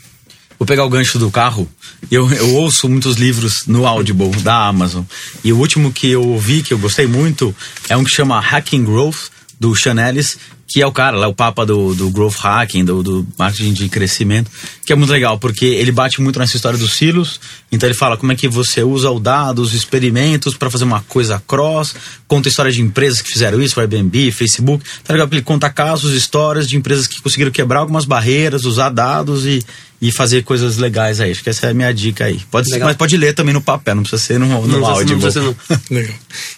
[0.59, 1.69] Vou pegar o gancho do carro.
[2.11, 5.03] Eu, eu ouço muitos livros no Audible da Amazon.
[5.43, 7.55] E o último que eu ouvi, que eu gostei muito,
[7.89, 10.39] é um que chama Hacking Growth, do Sean Ellis,
[10.73, 13.91] que é o cara, lá, o papa do, do growth hacking, do, do marketing de
[13.91, 14.51] crescimento,
[14.87, 17.39] que é muito legal, porque ele bate muito nessa história dos silos.
[17.71, 21.03] Então ele fala como é que você usa o dado, os experimentos para fazer uma
[21.03, 21.95] coisa cross,
[22.27, 24.83] conta histórias de empresas que fizeram isso, Airbnb, Facebook.
[25.05, 25.29] Tá legal?
[25.31, 29.63] Ele conta casos, histórias de empresas que conseguiram quebrar algumas barreiras, usar dados e,
[30.03, 31.31] e fazer coisas legais aí.
[31.31, 32.41] Acho que essa é a minha dica aí.
[32.51, 34.91] Pode ser, mas pode ler também no papel, não precisa ser no, no Não precisa-
[34.91, 35.15] áudio.
[35.15, 35.57] não precisa não.
[35.97, 36.15] Legal.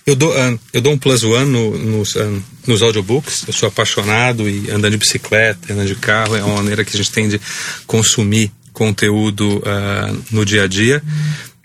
[0.07, 2.33] Eu dou, ah, eu dou um plus one no- nos, ah,
[2.67, 3.45] nos audiobooks.
[3.47, 6.97] Eu sou apaixonado e andando de bicicleta, andando de carro, é uma maneira que a
[6.97, 7.39] gente tem de
[7.87, 11.03] consumir conteúdo ah, no dia a dia.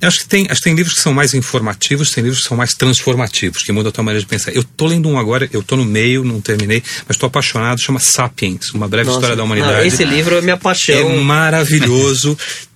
[0.01, 2.47] Eu acho que, tem, acho que tem livros que são mais informativos, tem livros que
[2.47, 4.51] são mais transformativos, que mudam a tua maneira de pensar.
[4.51, 7.99] Eu tô lendo um agora, eu tô no meio, não terminei, mas estou apaixonado, chama
[7.99, 9.73] Sapiens, Uma Breve História da Humanidade.
[9.73, 10.95] Não, esse livro é minha paixão.
[10.95, 12.37] É maravilhoso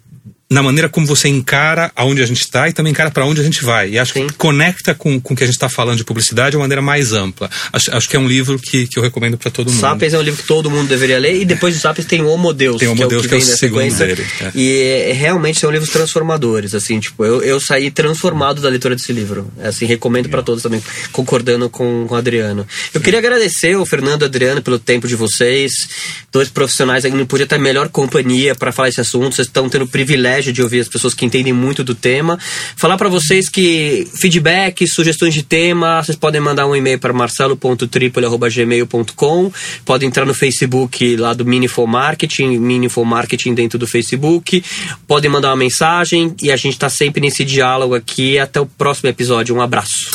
[0.49, 3.43] na maneira como você encara aonde a gente está e também encara para onde a
[3.43, 3.91] gente vai.
[3.91, 4.27] E acho Sim.
[4.27, 6.81] que conecta com, com o que a gente está falando de publicidade de uma maneira
[6.81, 7.49] mais ampla.
[7.71, 9.79] Acho, acho que é um livro que, que eu recomendo para todo mundo.
[9.79, 12.27] Sapiens é um livro que todo mundo deveria ler e depois de Sapiens tem o
[12.27, 14.51] Homo Deus, Tem Homo que é o Deus, que que é o segundo dele, é.
[14.53, 19.11] E é, realmente são livros transformadores, assim, tipo, eu, eu saí transformado da leitura desse
[19.11, 19.51] livro.
[19.63, 22.67] Assim, recomendo para todos também, concordando com, com o Adriano.
[22.93, 25.87] Eu queria agradecer o Fernando e o Adriano pelo tempo de vocês,
[26.31, 29.87] dois profissionais não podia ter melhor companhia para falar esse assunto, vocês estão tendo o
[30.34, 32.39] privilégio de ouvir as pessoas que entendem muito do tema.
[32.75, 39.51] Falar para vocês que feedback, sugestões de tema, vocês podem mandar um e-mail para marcelo.tripoli.gmail.com,
[39.86, 44.63] podem entrar no Facebook lá do Meaningful Marketing, Meaningful Marketing dentro do Facebook,
[45.07, 48.39] podem mandar uma mensagem e a gente está sempre nesse diálogo aqui.
[48.39, 49.55] Até o próximo episódio.
[49.55, 50.09] Um abraço.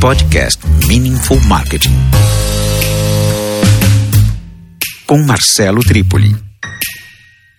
[0.00, 1.94] Podcast Meaningful Marketing.
[5.06, 6.51] Com Marcelo Tripoli.